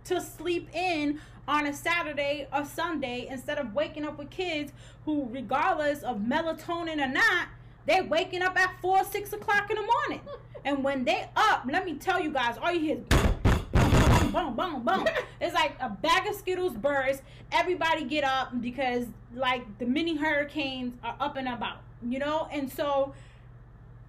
to 0.06 0.21
sleep 0.21 0.69
in 0.73 1.21
on 1.47 1.67
a 1.67 1.73
Saturday 1.73 2.47
or 2.53 2.65
Sunday 2.65 3.27
instead 3.29 3.58
of 3.58 3.73
waking 3.73 4.05
up 4.05 4.17
with 4.17 4.29
kids 4.29 4.71
who, 5.05 5.27
regardless 5.31 6.03
of 6.03 6.17
melatonin 6.17 7.03
or 7.03 7.12
not, 7.12 7.47
they're 7.86 8.03
waking 8.03 8.41
up 8.41 8.58
at 8.60 8.79
four, 8.81 9.03
six 9.03 9.31
o'clock 9.34 9.69
in 9.69 9.77
the 9.77 9.84
morning. 9.84 10.21
And 10.65 10.84
when 10.84 11.05
they 11.05 11.29
up, 11.36 11.67
let 11.71 11.86
me 11.86 11.93
tell 11.93 12.19
you 12.19 12.31
guys, 12.31 12.58
all 12.58 12.71
you 12.71 12.79
hear 12.79 12.97
is 12.97 13.03
boom, 14.31 14.31
boom, 14.31 14.55
boom, 14.55 14.84
boom. 14.84 15.08
it's 15.39 15.53
like 15.53 15.75
a 15.79 15.89
bag 15.89 16.27
of 16.27 16.34
Skittles 16.34 16.73
burst. 16.73 17.21
Everybody 17.51 18.03
get 18.03 18.23
up 18.23 18.60
because 18.60 19.05
like 19.36 19.62
the 19.77 19.86
mini 19.86 20.15
hurricanes 20.15 20.95
are 21.03 21.15
up 21.19 21.38
and 21.38 21.47
about, 21.47 21.81
you 22.01 22.17
know? 22.17 22.47
And 22.51 22.71
so 22.73 23.13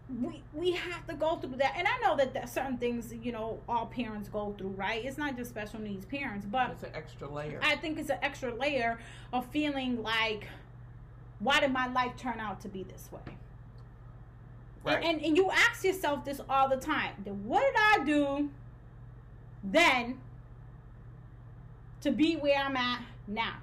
we 0.09 0.40
we 0.53 0.73
have 0.73 1.07
to 1.09 1.14
go 1.14 1.37
through 1.37 1.57
that. 1.57 1.75
And 1.77 1.87
i 1.87 1.99
know 1.99 2.16
that, 2.16 2.33
that 2.35 2.49
certain 2.49 2.77
things 2.79 3.12
you 3.23 3.33
know 3.33 3.59
all 3.69 3.87
parents 3.87 4.29
go 4.29 4.55
through 4.57 4.71
right? 4.71 5.05
It's 5.05 5.19
not 5.19 5.37
just 5.37 5.51
special 5.51 5.81
needs 5.81 6.07
parents 6.07 6.47
but 6.49 6.71
it's 6.71 6.85
an 6.85 6.90
extra 6.95 7.29
layer. 7.29 7.61
I 7.62 7.77
think 7.77 7.99
it's 7.99 8.11
an 8.11 8.19
extra 8.23 8.55
layer 8.55 8.99
of 9.33 9.47
feeling 9.47 10.03
like 10.03 10.49
why 11.38 11.61
did 11.61 11.73
my 11.73 11.88
life 11.88 12.12
turn 12.16 12.40
out 12.40 12.61
to 12.62 12.69
be 12.69 12.85
this 12.85 13.09
way? 13.12 13.21
Right. 14.85 15.05
and, 15.05 15.16
and, 15.16 15.25
and 15.25 15.37
you 15.37 15.51
ask 15.51 15.83
yourself 15.83 16.25
this 16.25 16.40
all 16.49 16.69
the 16.69 16.77
time. 16.77 17.12
What 17.45 17.61
did 17.61 17.75
i 17.77 18.05
do 18.05 18.51
then 19.64 20.21
to 22.03 22.12
be 22.12 22.37
where 22.37 22.59
i'm 22.59 22.77
at 22.77 23.03
now? 23.27 23.57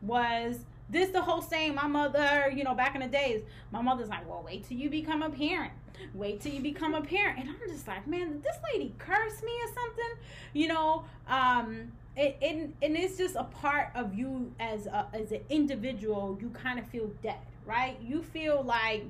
Was 0.00 0.60
this 0.88 1.10
the 1.10 1.22
whole 1.22 1.42
saying 1.42 1.74
my 1.74 1.86
mother, 1.86 2.52
you 2.54 2.64
know, 2.64 2.74
back 2.74 2.94
in 2.94 3.00
the 3.00 3.08
days, 3.08 3.42
my 3.70 3.80
mother's 3.80 4.08
like, 4.08 4.28
well, 4.28 4.42
wait 4.44 4.68
till 4.68 4.76
you 4.76 4.90
become 4.90 5.22
a 5.22 5.30
parent. 5.30 5.72
Wait 6.12 6.40
till 6.40 6.52
you 6.52 6.60
become 6.60 6.94
a 6.94 7.00
parent. 7.00 7.38
And 7.38 7.48
I'm 7.48 7.56
just 7.68 7.86
like, 7.86 8.06
man, 8.06 8.40
this 8.42 8.56
lady 8.72 8.94
curse 8.98 9.42
me 9.42 9.52
or 9.52 9.74
something? 9.74 10.14
You 10.52 10.68
know, 10.68 11.04
um, 11.28 11.92
it, 12.16 12.36
it, 12.40 12.70
and 12.82 12.96
it's 12.96 13.16
just 13.16 13.34
a 13.34 13.44
part 13.44 13.88
of 13.94 14.14
you 14.14 14.52
as 14.60 14.86
a, 14.86 15.06
as 15.12 15.32
an 15.32 15.40
individual 15.48 16.38
you 16.40 16.48
kind 16.50 16.78
of 16.78 16.86
feel 16.86 17.10
dead 17.22 17.38
right 17.66 17.98
you 18.00 18.22
feel 18.22 18.62
like 18.62 19.04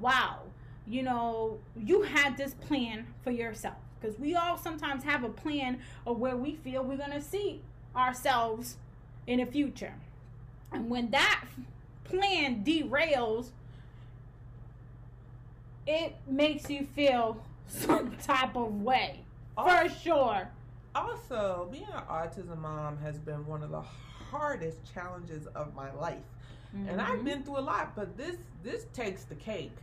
wow 0.00 0.38
you 0.86 1.02
know 1.02 1.58
you 1.76 2.02
had 2.02 2.36
this 2.36 2.54
plan 2.54 3.06
for 3.22 3.30
yourself 3.30 3.74
because 4.00 4.18
we 4.18 4.34
all 4.34 4.56
sometimes 4.56 5.02
have 5.04 5.24
a 5.24 5.28
plan 5.28 5.78
of 6.06 6.18
where 6.18 6.36
we 6.36 6.54
feel 6.54 6.82
we're 6.84 6.96
going 6.96 7.10
to 7.10 7.20
see 7.20 7.60
ourselves 7.96 8.76
in 9.26 9.38
the 9.38 9.46
future 9.46 9.94
and 10.72 10.88
when 10.90 11.10
that 11.10 11.44
plan 12.04 12.64
derails, 12.64 13.50
it 15.86 16.16
makes 16.26 16.70
you 16.70 16.86
feel 16.94 17.42
some 17.66 18.16
type 18.22 18.56
of 18.56 18.82
way. 18.82 19.20
For 19.56 19.88
sure. 19.88 20.48
Also, 20.94 21.68
being 21.70 21.84
an 21.84 22.02
autism 22.08 22.58
mom 22.58 22.98
has 22.98 23.18
been 23.18 23.46
one 23.46 23.62
of 23.62 23.70
the 23.70 23.80
hardest 24.30 24.78
challenges 24.92 25.46
of 25.48 25.74
my 25.74 25.92
life. 25.92 26.16
Mm-hmm. 26.74 26.88
And 26.88 27.00
I've 27.00 27.16
mm-hmm. 27.16 27.24
been 27.24 27.42
through 27.42 27.58
a 27.58 27.60
lot, 27.60 27.94
but 27.94 28.16
this 28.16 28.36
this 28.62 28.86
takes 28.92 29.24
the 29.24 29.34
cake. 29.34 29.76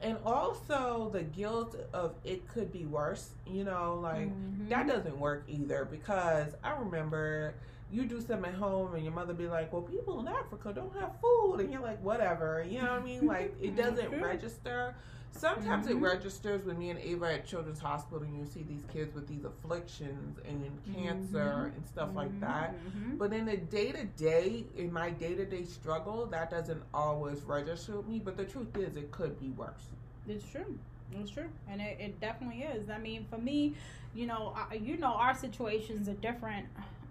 And 0.00 0.18
also 0.26 1.10
the 1.12 1.22
guilt 1.22 1.76
of 1.92 2.14
it 2.22 2.46
could 2.48 2.72
be 2.72 2.84
worse, 2.84 3.30
you 3.46 3.64
know, 3.64 3.98
like 4.02 4.28
mm-hmm. 4.28 4.68
that 4.68 4.86
doesn't 4.86 5.18
work 5.18 5.44
either 5.48 5.86
because 5.90 6.54
I 6.62 6.72
remember 6.72 7.54
you 7.90 8.04
do 8.04 8.20
something 8.20 8.52
at 8.52 8.54
home 8.54 8.94
and 8.94 9.04
your 9.04 9.12
mother 9.12 9.32
be 9.32 9.46
like, 9.46 9.72
well, 9.72 9.82
people 9.82 10.20
in 10.20 10.28
Africa 10.28 10.72
don't 10.74 10.94
have 10.98 11.12
food. 11.20 11.60
And 11.60 11.70
you're 11.70 11.82
like, 11.82 12.02
whatever. 12.02 12.64
You 12.68 12.82
know 12.82 12.92
what 12.92 13.02
I 13.02 13.04
mean? 13.04 13.26
Like, 13.36 13.54
it 13.60 13.76
doesn't 13.76 14.20
register. 14.20 14.94
Sometimes 15.32 15.86
mm-hmm. 15.86 15.98
it 15.98 16.08
registers 16.08 16.64
when 16.64 16.78
me 16.78 16.90
and 16.90 16.98
Ava 16.98 17.34
at 17.34 17.46
Children's 17.46 17.80
Hospital 17.80 18.22
and 18.22 18.36
you 18.36 18.46
see 18.46 18.62
these 18.62 18.84
kids 18.90 19.14
with 19.14 19.26
these 19.26 19.44
afflictions 19.44 20.38
and 20.48 20.62
cancer 20.94 21.38
mm-hmm. 21.38 21.76
and 21.76 21.86
stuff 21.86 22.08
mm-hmm. 22.08 22.16
like 22.16 22.40
that. 22.40 22.74
Mm-hmm. 22.74 23.16
But 23.16 23.32
in 23.32 23.44
the 23.44 23.56
day 23.56 23.92
to 23.92 24.04
day, 24.04 24.64
in 24.76 24.92
my 24.92 25.10
day 25.10 25.34
to 25.34 25.44
day 25.44 25.64
struggle, 25.64 26.26
that 26.26 26.50
doesn't 26.50 26.82
always 26.94 27.42
register 27.42 27.96
with 27.96 28.06
me. 28.06 28.20
But 28.24 28.36
the 28.36 28.44
truth 28.44 28.76
is, 28.76 28.96
it 28.96 29.10
could 29.10 29.38
be 29.38 29.50
worse. 29.50 29.90
It's 30.26 30.48
true. 30.48 30.78
It's 31.12 31.30
true, 31.30 31.48
and 31.70 31.80
it, 31.80 31.98
it 32.00 32.20
definitely 32.20 32.62
is. 32.62 32.90
I 32.90 32.98
mean, 32.98 33.26
for 33.30 33.38
me, 33.38 33.74
you 34.12 34.26
know, 34.26 34.52
I, 34.56 34.74
you 34.74 34.96
know, 34.96 35.12
our 35.12 35.36
situations 35.36 36.08
are 36.08 36.14
different 36.14 36.66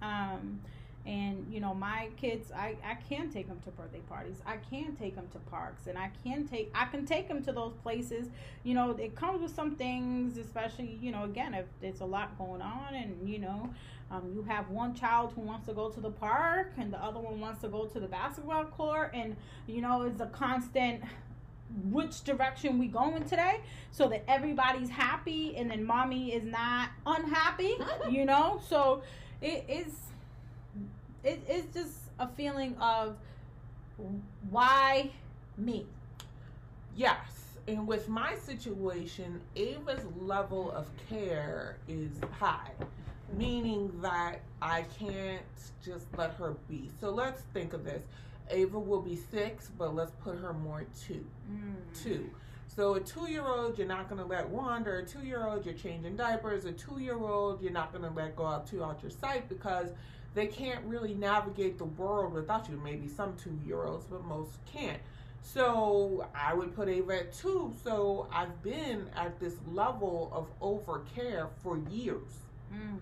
um, 0.05 0.59
and 1.05 1.45
you 1.51 1.59
know 1.59 1.73
my 1.73 2.09
kids 2.17 2.51
I, 2.51 2.75
I 2.83 2.95
can 2.95 3.29
take 3.29 3.47
them 3.47 3.59
to 3.65 3.71
birthday 3.71 4.01
parties. 4.09 4.37
I 4.45 4.57
can 4.57 4.95
take 4.95 5.15
them 5.15 5.27
to 5.33 5.39
parks 5.51 5.87
and 5.87 5.97
i 5.97 6.09
can 6.23 6.47
take 6.47 6.71
i 6.73 6.85
can 6.85 7.05
take 7.05 7.27
them 7.27 7.43
to 7.43 7.51
those 7.51 7.73
places. 7.83 8.27
You 8.63 8.73
know 8.73 8.91
it 8.91 9.15
comes 9.15 9.41
with 9.41 9.53
some 9.53 9.75
things 9.75 10.37
especially 10.37 10.97
you 11.01 11.11
know 11.11 11.23
again 11.23 11.53
if 11.53 11.65
there's 11.81 12.01
a 12.01 12.05
lot 12.05 12.37
going 12.37 12.61
on 12.61 12.95
and 12.95 13.29
you 13.29 13.39
know 13.39 13.69
um, 14.11 14.31
you 14.33 14.43
have 14.43 14.69
one 14.69 14.93
child 14.93 15.33
who 15.35 15.41
wants 15.41 15.67
to 15.67 15.73
go 15.73 15.89
to 15.89 15.99
the 15.99 16.11
park 16.11 16.73
and 16.77 16.91
the 16.93 17.03
other 17.03 17.19
one 17.19 17.39
wants 17.39 17.61
to 17.61 17.67
go 17.67 17.85
to 17.85 17.99
the 17.99 18.07
basketball 18.07 18.65
court 18.65 19.11
and 19.13 19.35
you 19.67 19.81
know 19.81 20.03
it's 20.03 20.21
a 20.21 20.27
constant 20.27 21.03
which 21.85 22.23
direction 22.23 22.77
we 22.77 22.87
going 22.87 23.23
today 23.25 23.59
so 23.91 24.07
that 24.07 24.23
everybody's 24.27 24.89
happy 24.89 25.55
and 25.57 25.69
then 25.69 25.83
mommy 25.83 26.33
is 26.33 26.43
not 26.43 26.89
unhappy 27.05 27.75
you 28.09 28.25
know? 28.25 28.61
So 28.67 29.01
it 29.45 29.63
is 29.69 29.93
it, 31.23 31.41
it's 31.47 31.73
just 31.73 31.97
a 32.19 32.27
feeling 32.27 32.75
of 32.77 33.15
why 34.49 35.11
me? 35.57 35.85
Yes 36.95 37.17
and 37.67 37.87
with 37.87 38.07
my 38.07 38.35
situation 38.35 39.41
ava's 39.55 40.03
level 40.19 40.71
of 40.71 40.87
care 41.09 41.77
is 41.87 42.11
high 42.31 42.71
meaning 43.35 43.91
that 44.01 44.41
i 44.61 44.83
can't 44.99 45.41
just 45.83 46.05
let 46.17 46.33
her 46.35 46.55
be. 46.67 46.89
So 46.99 47.09
let's 47.09 47.41
think 47.53 47.73
of 47.73 47.83
this. 47.83 48.03
Ava 48.49 48.79
will 48.79 49.01
be 49.01 49.15
six 49.15 49.71
but 49.77 49.95
let's 49.95 50.11
put 50.23 50.37
her 50.37 50.53
more 50.53 50.85
two. 51.07 51.25
Mm. 51.51 52.03
two 52.03 52.29
so 52.75 52.95
a 52.95 52.99
two-year-old, 52.99 53.77
you're 53.77 53.87
not 53.87 54.09
going 54.09 54.21
to 54.21 54.27
let 54.27 54.49
wander. 54.49 54.97
A 54.97 55.05
two-year-old, 55.05 55.65
you're 55.65 55.75
changing 55.75 56.15
diapers. 56.17 56.65
A 56.65 56.71
two-year-old, 56.71 57.61
you're 57.61 57.71
not 57.71 57.91
going 57.91 58.03
to 58.03 58.09
let 58.09 58.35
go 58.35 58.45
out 58.45 58.67
to 58.67 58.83
out 58.83 59.01
your 59.01 59.11
sight 59.11 59.47
because 59.47 59.89
they 60.33 60.47
can't 60.47 60.83
really 60.85 61.13
navigate 61.13 61.77
the 61.77 61.85
world 61.85 62.33
without 62.33 62.67
you. 62.69 62.79
Maybe 62.83 63.07
some 63.07 63.35
two-year-olds, 63.37 64.05
but 64.09 64.25
most 64.25 64.57
can't. 64.65 64.99
So 65.41 66.27
I 66.35 66.53
would 66.53 66.75
put 66.75 66.89
Ava 66.89 67.19
at 67.19 67.33
two. 67.33 67.73
So 67.83 68.27
I've 68.31 68.61
been 68.61 69.07
at 69.15 69.39
this 69.39 69.53
level 69.71 70.29
of 70.33 70.47
overcare 70.59 71.49
for 71.63 71.77
years. 71.89 72.39
Mm. 72.73 72.97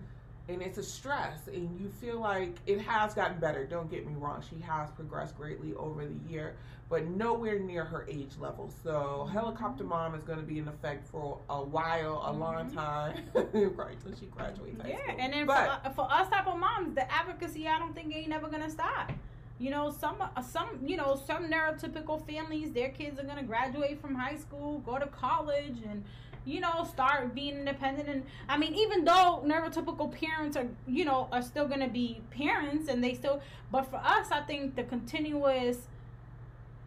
And 0.48 0.60
it's 0.60 0.78
a 0.78 0.82
stress 0.82 1.46
and 1.48 1.80
you 1.80 1.88
feel 2.00 2.20
like 2.20 2.56
it 2.66 2.80
has 2.80 3.14
gotten 3.14 3.38
better 3.38 3.64
don't 3.64 3.90
get 3.90 4.06
me 4.06 4.12
wrong 4.16 4.42
she 4.48 4.60
has 4.60 4.90
progressed 4.90 5.36
greatly 5.36 5.72
over 5.74 6.04
the 6.04 6.14
year 6.30 6.54
but 6.90 7.06
nowhere 7.06 7.58
near 7.58 7.82
her 7.84 8.06
age 8.10 8.32
level 8.38 8.70
so 8.82 9.28
helicopter 9.32 9.84
mom 9.84 10.14
is 10.14 10.22
going 10.22 10.38
to 10.38 10.44
be 10.44 10.58
in 10.58 10.68
effect 10.68 11.06
for 11.08 11.38
a 11.48 11.62
while 11.62 12.22
a 12.26 12.32
long 12.32 12.68
Mhm. 12.70 12.74
time 12.74 13.24
right 13.74 13.96
till 14.02 14.14
she 14.14 14.26
graduates 14.26 14.80
high 14.82 14.88
Yeah, 14.90 14.96
school. 14.98 15.16
and 15.18 15.32
then 15.32 15.46
but 15.46 15.82
for, 15.84 15.90
for 15.94 16.12
us 16.12 16.28
type 16.28 16.46
of 16.46 16.58
moms, 16.58 16.94
the 16.94 17.10
advocacy 17.10 17.66
I 17.66 17.78
don't 17.78 17.94
think 17.94 18.14
ain't 18.14 18.28
never 18.28 18.48
gonna 18.48 18.70
stop. 18.70 19.12
You 19.58 19.70
know, 19.70 19.90
some 19.90 20.16
uh, 20.20 20.42
some 20.42 20.80
you 20.84 20.96
know 20.96 21.14
some 21.26 21.48
neurotypical 21.48 22.26
families, 22.26 22.72
their 22.72 22.88
kids 22.90 23.18
are 23.20 23.22
gonna 23.22 23.44
graduate 23.44 24.00
from 24.00 24.14
high 24.14 24.36
school, 24.36 24.80
go 24.80 24.98
to 24.98 25.06
college, 25.06 25.76
and 25.88 26.04
you 26.44 26.60
know 26.60 26.86
start 26.88 27.34
being 27.34 27.58
independent. 27.58 28.08
And 28.08 28.24
I 28.48 28.56
mean, 28.56 28.74
even 28.74 29.04
though 29.04 29.42
neurotypical 29.44 30.12
parents 30.12 30.56
are 30.56 30.66
you 30.86 31.04
know 31.04 31.28
are 31.32 31.42
still 31.42 31.66
gonna 31.66 31.88
be 31.88 32.20
parents, 32.30 32.88
and 32.88 33.02
they 33.02 33.14
still, 33.14 33.40
but 33.70 33.84
for 33.90 33.96
us, 33.96 34.28
I 34.30 34.40
think 34.40 34.76
the 34.76 34.84
continuous 34.84 35.88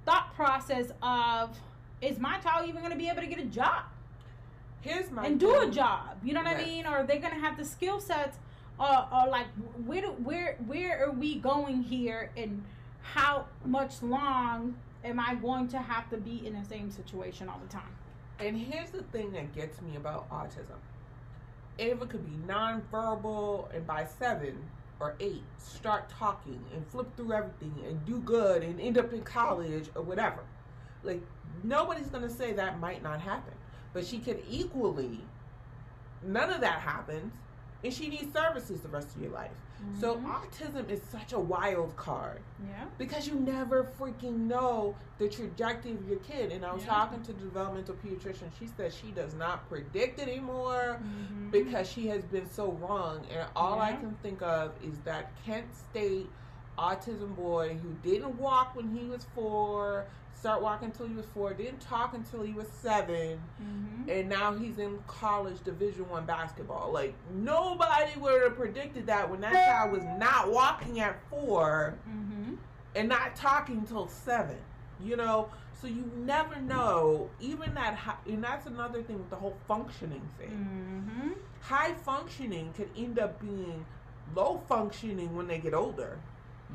thought 0.06 0.34
process 0.36 0.92
of 1.02 1.58
is 2.02 2.20
my 2.20 2.38
child 2.40 2.68
even 2.70 2.82
gonna 2.82 2.96
be 2.96 3.10
able 3.10 3.22
to 3.22 3.28
get 3.28 3.40
a 3.40 3.46
job? 3.46 3.84
here's 4.82 5.12
my 5.12 5.26
and 5.26 5.40
do 5.40 5.62
a 5.62 5.70
job. 5.70 6.18
You 6.24 6.34
know 6.34 6.44
what 6.44 6.58
I 6.58 6.64
mean? 6.64 6.86
Or 6.86 7.04
they're 7.04 7.20
gonna 7.20 7.36
have 7.36 7.58
the 7.58 7.66
skill 7.66 8.00
sets, 8.00 8.38
or, 8.80 9.08
or 9.12 9.28
like 9.28 9.48
where 9.86 10.02
do, 10.02 10.08
where 10.24 10.58
where 10.66 11.06
are 11.06 11.12
we 11.12 11.36
going 11.36 11.84
here, 11.84 12.32
and 12.38 12.64
how 13.02 13.46
much 13.66 14.02
long 14.02 14.76
am 15.04 15.20
I 15.20 15.36
going 15.36 15.68
to 15.70 15.78
have 15.78 16.10
to 16.10 16.18
be 16.18 16.46
in 16.46 16.60
the 16.60 16.66
same 16.66 16.92
situation 16.92 17.50
all 17.50 17.60
the 17.60 17.72
time? 17.72 17.96
And 18.40 18.56
here's 18.56 18.92
the 18.92 19.02
thing 19.04 19.32
that 19.32 19.54
gets 19.56 19.82
me 19.82 19.96
about 19.96 20.30
autism. 20.30 20.78
Ava 21.80 22.06
could 22.06 22.26
be 22.26 22.38
nonverbal 22.52 23.74
and 23.76 23.86
by 23.86 24.06
seven 24.06 24.58
or 25.00 25.16
eight 25.20 25.44
start 25.58 26.10
talking 26.10 26.60
and 26.74 26.86
flip 26.88 27.08
through 27.16 27.34
everything 27.34 27.74
and 27.88 28.04
do 28.06 28.20
good 28.20 28.64
and 28.64 28.80
end 28.80 28.98
up 28.98 29.14
in 29.14 29.22
college 29.22 29.90
or 29.96 30.02
whatever. 30.02 30.44
Like 31.04 31.22
nobody's 31.64 32.08
gonna 32.08 32.30
say 32.30 32.54
that 32.54 32.80
might 32.80 33.04
not 33.04 33.22
happen. 33.22 33.54
But 33.94 34.06
she 34.06 34.20
could 34.20 34.44
equally 34.50 35.20
none 36.24 36.52
of 36.52 36.62
that 36.62 36.82
happens 36.82 37.32
and 37.84 37.94
she 37.94 38.08
needs 38.10 38.34
services 38.34 38.82
the 38.82 38.90
rest 38.90 39.16
of 39.16 39.22
your 39.22 39.32
life. 39.32 39.52
So 39.94 40.18
Mhm. 40.18 40.26
autism 40.26 40.90
is 40.90 41.10
such 41.10 41.34
a 41.34 41.40
wild 41.40 41.96
card 41.96 42.44
yeah, 42.58 42.86
because 42.98 43.28
you 43.28 43.36
never 43.40 43.84
freaking 43.98 44.48
know 44.48 44.98
the 45.18 45.30
trajectory 45.30 45.94
of 45.94 46.06
your 46.06 46.20
kid. 46.20 46.52
And 46.52 46.66
I 46.66 46.74
was 46.74 46.84
Yeah. 46.84 46.90
talking 46.90 47.22
to 47.24 47.34
the 47.34 47.40
developmental 47.44 47.96
pediatrician. 47.96 48.52
She 48.54 48.68
said 48.68 48.94
she 48.94 49.12
does 49.12 49.34
not 49.34 49.68
predict 49.68 50.20
anymore 50.20 51.02
Mhm. 51.04 51.52
because 51.52 51.88
she 51.90 52.08
has 52.08 52.26
been 52.26 52.48
so 52.48 52.72
wrong. 52.74 53.26
And 53.28 53.50
all 53.56 53.80
I 53.80 53.94
can 53.94 54.16
think 54.16 54.42
of 54.42 54.78
is 54.82 55.02
that 55.04 55.36
Kent 55.36 55.76
State 55.76 56.36
autism 56.78 57.36
boy 57.36 57.78
who 57.82 57.90
didn't 58.10 58.38
walk 58.40 58.76
when 58.76 58.90
he 58.96 59.06
was 59.08 59.26
four, 59.36 60.06
start 60.36 60.62
walking 60.62 60.86
until 60.90 61.08
he 61.08 61.16
was 61.16 61.26
four, 61.34 61.54
didn't 61.54 61.80
talk 61.82 62.14
until 62.14 62.44
he 62.44 62.54
was 62.54 62.68
seven, 62.82 63.42
Mhm. 63.62 64.08
and 64.20 64.30
now 64.30 64.54
he's 64.54 64.78
in 64.78 65.00
college 65.08 65.64
division 65.64 66.08
one 66.10 66.26
basketball. 66.26 66.92
Like 66.92 67.16
nobody 67.34 68.20
would 68.20 68.42
have 68.44 68.56
predicted 68.56 69.08
that 69.08 69.30
when 69.30 69.42
that 69.42 69.54
child 69.54 69.92
was 69.92 70.04
not 70.20 70.52
walking 70.52 71.00
at 71.00 71.20
four 71.30 71.96
Mhm. 72.08 72.58
and 72.96 73.10
not 73.10 73.36
talking 73.36 73.84
till 73.86 74.08
seven. 74.08 74.58
You 75.00 75.16
know, 75.16 75.50
so 75.80 75.86
you 75.88 76.12
never 76.16 76.56
know. 76.60 77.30
Even 77.40 77.74
that, 77.76 77.94
hi- 77.96 78.18
and 78.28 78.44
that's 78.44 78.66
another 78.66 79.04
thing 79.04 79.18
with 79.20 79.30
the 79.30 79.36
whole 79.36 79.56
functioning 79.68 80.28
thing. 80.38 80.50
Mhm. 80.52 81.36
High 81.62 81.94
functioning 81.94 82.74
could 82.74 82.90
end 82.98 83.20
up 83.20 83.40
being 83.40 83.86
low 84.36 84.58
functioning 84.68 85.36
when 85.36 85.48
they 85.48 85.60
get 85.60 85.74
older. 85.76 86.18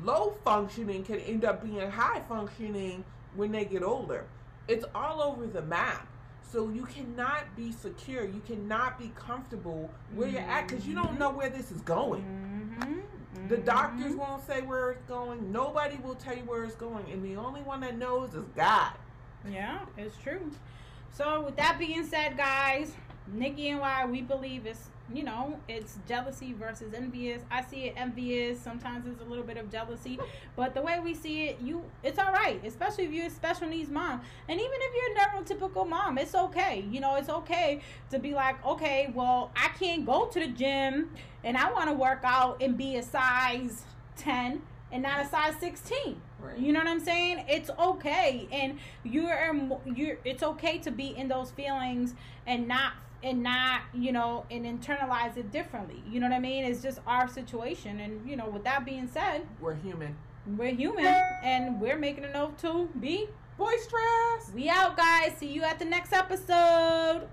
Low 0.01 0.35
functioning 0.43 1.03
can 1.03 1.19
end 1.19 1.45
up 1.45 1.63
being 1.63 1.89
high 1.89 2.21
functioning 2.21 3.03
when 3.35 3.51
they 3.51 3.65
get 3.65 3.83
older. 3.83 4.25
It's 4.67 4.85
all 4.95 5.21
over 5.21 5.45
the 5.45 5.61
map. 5.61 6.07
So 6.51 6.69
you 6.69 6.85
cannot 6.85 7.55
be 7.55 7.71
secure. 7.71 8.25
You 8.25 8.41
cannot 8.45 8.97
be 8.99 9.11
comfortable 9.15 9.89
where 10.15 10.27
you're 10.27 10.41
at 10.41 10.67
because 10.67 10.87
you 10.87 10.93
don't 10.95 11.17
know 11.19 11.31
where 11.31 11.49
this 11.49 11.71
is 11.71 11.81
going. 11.81 12.23
Mhm. 12.79 13.49
The 13.49 13.57
doctors 13.57 14.13
Mhm. 14.13 14.17
won't 14.17 14.45
say 14.45 14.61
where 14.61 14.91
it's 14.91 15.03
going. 15.07 15.51
Nobody 15.51 15.97
will 15.97 16.15
tell 16.15 16.35
you 16.35 16.43
where 16.43 16.63
it's 16.63 16.75
going. 16.75 17.09
And 17.11 17.23
the 17.23 17.35
only 17.37 17.61
one 17.61 17.81
that 17.81 17.97
knows 17.97 18.35
is 18.35 18.45
God. 18.55 18.93
Yeah, 19.49 19.79
it's 19.97 20.15
true. 20.17 20.51
So 21.11 21.41
with 21.41 21.55
that 21.57 21.77
being 21.79 22.05
said, 22.05 22.37
guys, 22.37 22.93
Nikki 23.27 23.69
and 23.69 23.79
why 23.81 24.05
we 24.05 24.21
believe 24.21 24.65
it's 24.65 24.89
you 25.11 25.23
know 25.23 25.59
it's 25.67 25.97
jealousy 26.07 26.53
versus 26.53 26.93
envious. 26.93 27.41
I 27.51 27.63
see 27.63 27.85
it 27.85 27.95
envious. 27.97 28.59
Sometimes 28.59 29.05
it's 29.07 29.21
a 29.21 29.25
little 29.25 29.43
bit 29.43 29.57
of 29.57 29.71
jealousy, 29.71 30.19
but 30.55 30.73
the 30.73 30.81
way 30.81 30.99
we 31.03 31.13
see 31.13 31.45
it, 31.45 31.59
you 31.61 31.83
it's 32.03 32.19
all 32.19 32.31
right. 32.31 32.63
Especially 32.65 33.05
if 33.05 33.11
you're 33.11 33.25
a 33.25 33.29
special 33.29 33.67
needs 33.67 33.89
mom, 33.89 34.21
and 34.47 34.59
even 34.59 34.73
if 34.73 34.93
you're 34.95 35.17
a 35.17 35.43
neurotypical 35.43 35.87
mom, 35.87 36.17
it's 36.17 36.35
okay. 36.35 36.85
You 36.89 37.01
know, 37.01 37.15
it's 37.15 37.29
okay 37.29 37.81
to 38.11 38.19
be 38.19 38.33
like, 38.33 38.63
okay, 38.65 39.11
well, 39.13 39.51
I 39.55 39.69
can't 39.79 40.05
go 40.05 40.27
to 40.27 40.39
the 40.39 40.47
gym, 40.47 41.09
and 41.43 41.57
I 41.57 41.71
want 41.71 41.89
to 41.89 41.93
work 41.93 42.21
out 42.23 42.61
and 42.61 42.77
be 42.77 42.95
a 42.95 43.03
size 43.03 43.83
ten 44.15 44.61
and 44.91 45.03
not 45.03 45.25
a 45.25 45.27
size 45.27 45.55
sixteen. 45.59 46.21
Right. 46.39 46.57
You 46.57 46.73
know 46.73 46.79
what 46.79 46.87
I'm 46.89 46.99
saying? 46.99 47.45
It's 47.47 47.69
okay, 47.79 48.47
and 48.51 48.77
you're 49.03 49.69
you're. 49.85 50.17
It's 50.23 50.43
okay 50.43 50.77
to 50.79 50.91
be 50.91 51.15
in 51.15 51.27
those 51.27 51.51
feelings 51.51 52.15
and 52.45 52.67
not 52.67 52.93
and 53.23 53.41
not 53.41 53.81
you 53.93 54.11
know 54.11 54.45
and 54.51 54.65
internalize 54.65 55.37
it 55.37 55.51
differently. 55.51 56.03
You 56.09 56.19
know 56.19 56.27
what 56.27 56.35
I 56.35 56.39
mean? 56.39 56.65
It's 56.65 56.81
just 56.81 56.99
our 57.07 57.27
situation, 57.27 57.99
and 57.99 58.29
you 58.29 58.35
know. 58.35 58.49
With 58.49 58.63
that 58.65 58.85
being 58.85 59.07
said, 59.07 59.47
We're 59.59 59.75
human. 59.75 60.15
we're 60.45 60.73
human, 60.75 61.05
and 61.05 61.79
we're 61.81 61.97
making 61.97 62.25
a 62.25 62.31
note 62.33 62.57
to 62.59 62.89
be. 62.99 63.27
Boisterous. 63.57 64.51
We 64.53 64.67
out, 64.67 64.97
guys. 64.97 65.33
See 65.37 65.47
you 65.47 65.63
at 65.63 65.79
the 65.79 65.85
next 65.85 66.11
episode. 66.11 67.27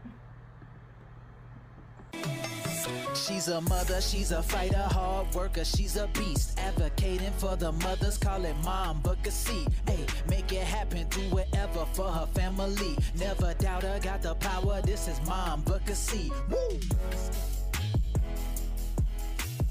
She's 3.27 3.49
a 3.49 3.61
mother, 3.61 4.01
she's 4.01 4.33
a 4.33 4.43
fighter, 4.43 4.83
hard 4.93 5.35
worker, 5.35 5.63
she's 5.63 5.97
a 5.97 6.07
beast. 6.09 6.59
Advocating 6.59 7.33
for 7.33 7.55
the 7.55 7.71
mothers, 7.73 8.17
call 8.17 8.45
it 8.47 8.57
mom, 8.65 9.01
book 9.01 9.19
a 9.27 9.31
seat. 9.31 9.69
Hey, 9.87 10.07
make 10.29 10.51
it 10.53 10.65
happen, 10.65 11.07
do 11.11 11.21
whatever 11.29 11.85
for 11.93 12.09
her 12.09 12.27
family. 12.35 12.97
Never 13.19 13.53
doubt 13.55 13.83
her, 13.83 14.01
got 14.01 14.23
the 14.23 14.35
power, 14.37 14.81
this 14.83 15.07
is 15.07 15.21
mom, 15.27 15.61
book 15.63 15.83
a 15.91 15.95
seat. 15.95 16.33
Woo! 16.49 16.81